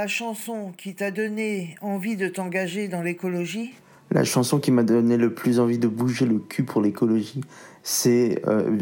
La 0.00 0.06
chanson 0.06 0.72
qui 0.78 0.94
t'a 0.94 1.10
donné 1.10 1.74
envie 1.82 2.16
de 2.16 2.26
t'engager 2.26 2.88
dans 2.88 3.02
l'écologie 3.02 3.72
La 4.10 4.24
chanson 4.24 4.58
qui 4.58 4.70
m'a 4.70 4.82
donné 4.82 5.18
le 5.18 5.34
plus 5.34 5.60
envie 5.60 5.76
de 5.76 5.88
bouger 5.88 6.24
le 6.24 6.38
cul 6.38 6.62
pour 6.62 6.80
l'écologie, 6.80 7.42
c'est 7.82 8.40
euh, 8.48 8.78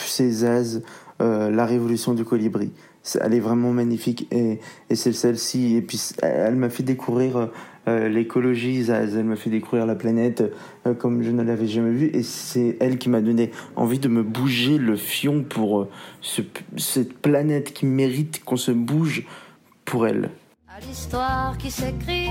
Zaz, 0.00 0.82
euh, 1.22 1.52
La 1.52 1.66
Révolution 1.66 2.14
du 2.14 2.24
Colibri. 2.24 2.72
Elle 3.20 3.34
est 3.34 3.38
vraiment 3.38 3.70
magnifique 3.70 4.26
et, 4.32 4.58
c'est 4.92 5.12
celle-ci. 5.12 5.76
Et 5.76 5.82
puis 5.82 6.00
elle 6.20 6.56
m'a 6.56 6.68
fait 6.68 6.82
découvrir 6.82 7.48
euh, 7.86 8.08
l'écologie, 8.08 8.82
Zaz. 8.82 9.14
Elle 9.16 9.26
m'a 9.26 9.36
fait 9.36 9.50
découvrir 9.50 9.86
la 9.86 9.94
planète 9.94 10.42
euh, 10.88 10.94
comme 10.94 11.22
je 11.22 11.30
ne 11.30 11.44
l'avais 11.44 11.68
jamais 11.68 11.92
vue. 11.92 12.10
Et 12.12 12.24
c'est 12.24 12.76
elle 12.80 12.98
qui 12.98 13.08
m'a 13.08 13.20
donné 13.20 13.52
envie 13.76 14.00
de 14.00 14.08
me 14.08 14.24
bouger 14.24 14.78
le 14.78 14.96
fion 14.96 15.44
pour 15.48 15.86
ce- 16.20 16.42
cette 16.76 17.16
planète 17.18 17.72
qui 17.72 17.86
mérite 17.86 18.42
qu'on 18.44 18.56
se 18.56 18.72
bouge 18.72 19.24
pour 19.84 20.08
elle. 20.08 20.30
L'histoire 20.80 21.56
qui 21.58 21.70
s'écrit. 21.70 22.28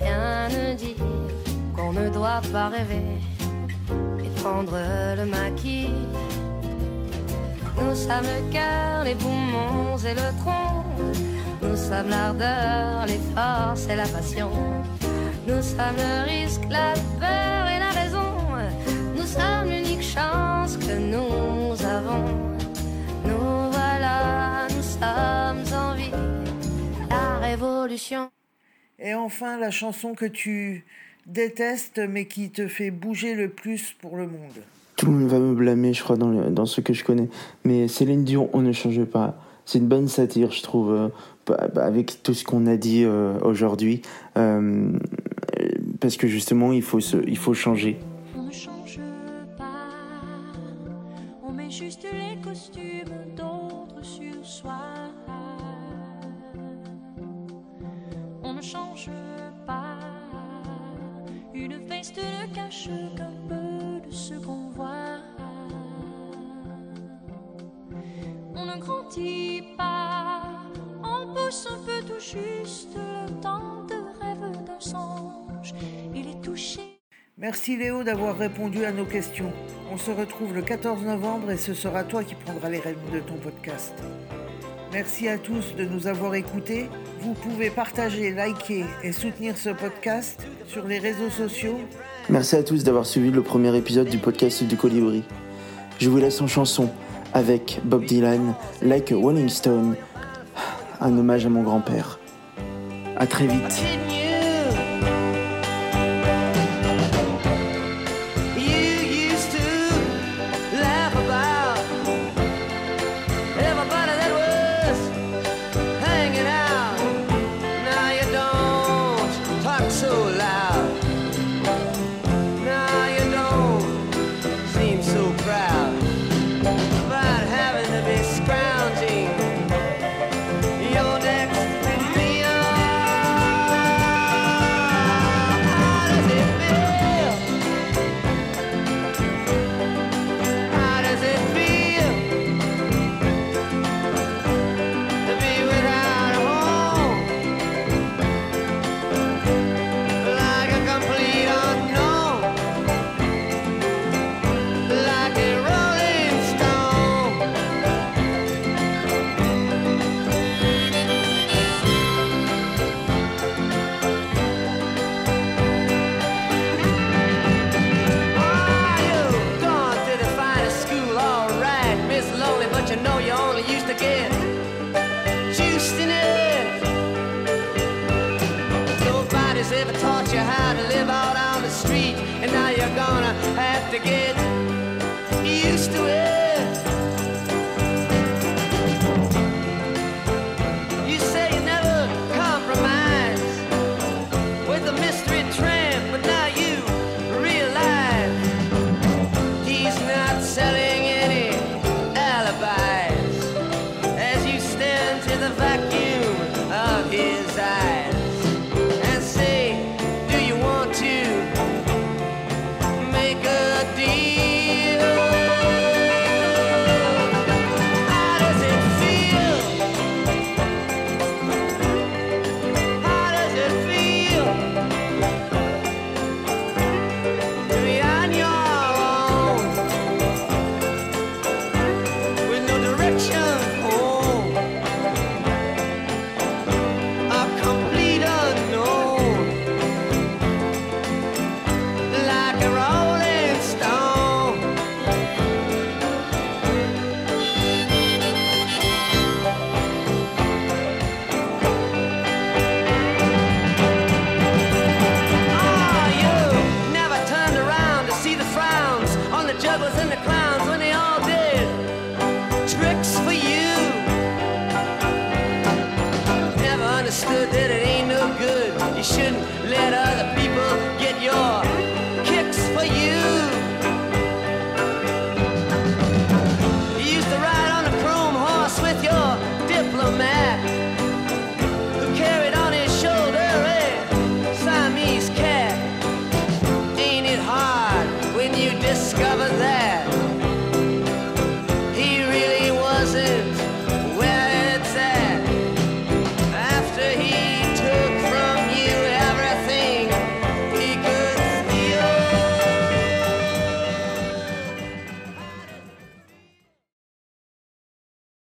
Rien 0.00 0.48
ne 0.48 0.74
dit 0.74 0.96
qu'on 1.74 1.92
ne 1.92 2.08
doit 2.08 2.40
pas 2.52 2.68
rêver 2.68 3.20
et 4.24 4.40
prendre 4.40 4.78
le 5.16 5.24
maquis. 5.26 5.90
Nous 7.80 7.94
sommes 7.94 8.24
le 8.24 8.52
cœur, 8.52 9.04
les 9.04 9.14
poumons 9.14 9.96
et 9.98 10.14
le 10.14 10.28
tronc. 10.40 10.84
Nous 11.62 11.76
sommes 11.76 12.08
l'ardeur, 12.08 13.06
les 13.06 13.20
forces 13.34 13.86
et 13.88 13.96
la 13.96 14.06
passion. 14.06 14.50
Nous 15.46 15.62
sommes 15.62 15.96
le 15.96 16.28
risque, 16.28 16.62
la 16.70 16.94
peur 17.20 17.68
et 17.68 17.78
la 17.78 17.90
raison. 18.00 18.32
Nous 19.16 19.26
sommes 19.26 19.68
l'unique 19.70 20.02
chance 20.02 20.76
que 20.76 20.98
nous 20.98 21.80
avons. 21.84 22.47
Et 29.00 29.14
enfin, 29.14 29.58
la 29.58 29.70
chanson 29.70 30.14
que 30.14 30.24
tu 30.26 30.84
détestes 31.26 32.00
mais 32.08 32.26
qui 32.26 32.50
te 32.50 32.66
fait 32.68 32.90
bouger 32.90 33.34
le 33.34 33.48
plus 33.48 33.94
pour 34.00 34.16
le 34.16 34.26
monde. 34.26 34.62
Tout 34.96 35.06
le 35.06 35.12
monde 35.12 35.28
va 35.28 35.38
me 35.38 35.54
blâmer, 35.54 35.92
je 35.92 36.02
crois, 36.02 36.16
dans, 36.16 36.30
le- 36.30 36.50
dans 36.50 36.66
ce 36.66 36.80
que 36.80 36.92
je 36.92 37.04
connais. 37.04 37.28
Mais 37.64 37.86
Céline 37.86 38.24
Dion, 38.24 38.50
on 38.52 38.60
ne 38.62 38.72
change 38.72 39.04
pas. 39.04 39.36
C'est 39.64 39.78
une 39.78 39.86
bonne 39.86 40.08
satire, 40.08 40.50
je 40.50 40.62
trouve, 40.62 40.90
euh, 40.90 41.08
bah, 41.46 41.68
bah, 41.72 41.84
avec 41.84 42.22
tout 42.22 42.34
ce 42.34 42.42
qu'on 42.44 42.66
a 42.66 42.76
dit 42.76 43.04
euh, 43.04 43.38
aujourd'hui. 43.40 44.02
Euh, 44.36 44.90
parce 46.00 46.16
que 46.16 46.26
justement, 46.26 46.72
il 46.72 46.82
faut, 46.82 47.00
se, 47.00 47.18
il 47.28 47.36
faut 47.36 47.54
changer. 47.54 47.98
On 48.36 48.42
ne 48.44 48.50
change 48.50 48.98
pas, 49.56 49.64
on 51.46 51.52
met 51.52 51.70
juste 51.70 52.04
les 52.04 52.40
costumes 52.40 52.87
ne 58.58 58.62
change 58.62 59.10
pas, 59.66 59.98
une 61.54 61.76
veste 61.86 62.18
ne 62.18 62.52
cache 62.52 62.88
qu'un 63.16 63.32
peu 63.48 64.04
de 64.04 64.12
ce 64.12 64.34
qu'on 64.34 64.70
voit. 64.70 65.20
On 68.56 68.66
ne 68.66 68.76
grandit 68.80 69.62
pas, 69.76 70.42
on 71.04 71.32
pousse 71.34 71.68
un 71.70 71.78
peu 71.84 72.02
tout 72.04 72.20
juste 72.20 72.96
le 72.96 73.40
temps 73.40 73.84
de 73.86 73.94
rêve 74.20 74.64
d'un 74.64 74.80
songe. 74.80 75.72
Il 76.12 76.28
est 76.28 76.40
touché. 76.42 76.80
Merci 77.36 77.76
Léo 77.76 78.02
d'avoir 78.02 78.36
répondu 78.36 78.84
à 78.84 78.90
nos 78.90 79.04
questions. 79.04 79.52
On 79.92 79.98
se 79.98 80.10
retrouve 80.10 80.52
le 80.52 80.62
14 80.62 81.04
novembre 81.04 81.52
et 81.52 81.56
ce 81.56 81.74
sera 81.74 82.02
toi 82.02 82.24
qui 82.24 82.34
prendras 82.34 82.70
les 82.70 82.80
rênes 82.80 82.96
de 83.12 83.20
ton 83.20 83.36
podcast. 83.36 83.94
Merci 84.92 85.28
à 85.28 85.36
tous 85.36 85.74
de 85.76 85.84
nous 85.84 86.06
avoir 86.06 86.34
écoutés. 86.34 86.88
Vous 87.20 87.34
pouvez 87.34 87.68
partager, 87.68 88.32
liker 88.32 88.84
et 89.04 89.12
soutenir 89.12 89.56
ce 89.56 89.68
podcast 89.68 90.46
sur 90.66 90.86
les 90.86 90.98
réseaux 90.98 91.30
sociaux. 91.30 91.78
Merci 92.30 92.56
à 92.56 92.62
tous 92.62 92.84
d'avoir 92.84 93.04
suivi 93.04 93.30
le 93.30 93.42
premier 93.42 93.76
épisode 93.76 94.08
du 94.08 94.18
podcast 94.18 94.62
du 94.64 94.76
Colibri. 94.76 95.24
Je 95.98 96.08
vous 96.08 96.16
laisse 96.16 96.40
en 96.40 96.46
chanson 96.46 96.90
avec 97.34 97.80
Bob 97.84 98.04
Dylan, 98.04 98.54
Like 98.80 99.12
a 99.12 99.16
Rolling 99.16 99.48
Stone, 99.48 99.94
un 101.00 101.18
hommage 101.18 101.44
à 101.44 101.50
mon 101.50 101.62
grand-père. 101.62 102.18
À 103.16 103.26
très 103.26 103.46
vite. 103.46 104.17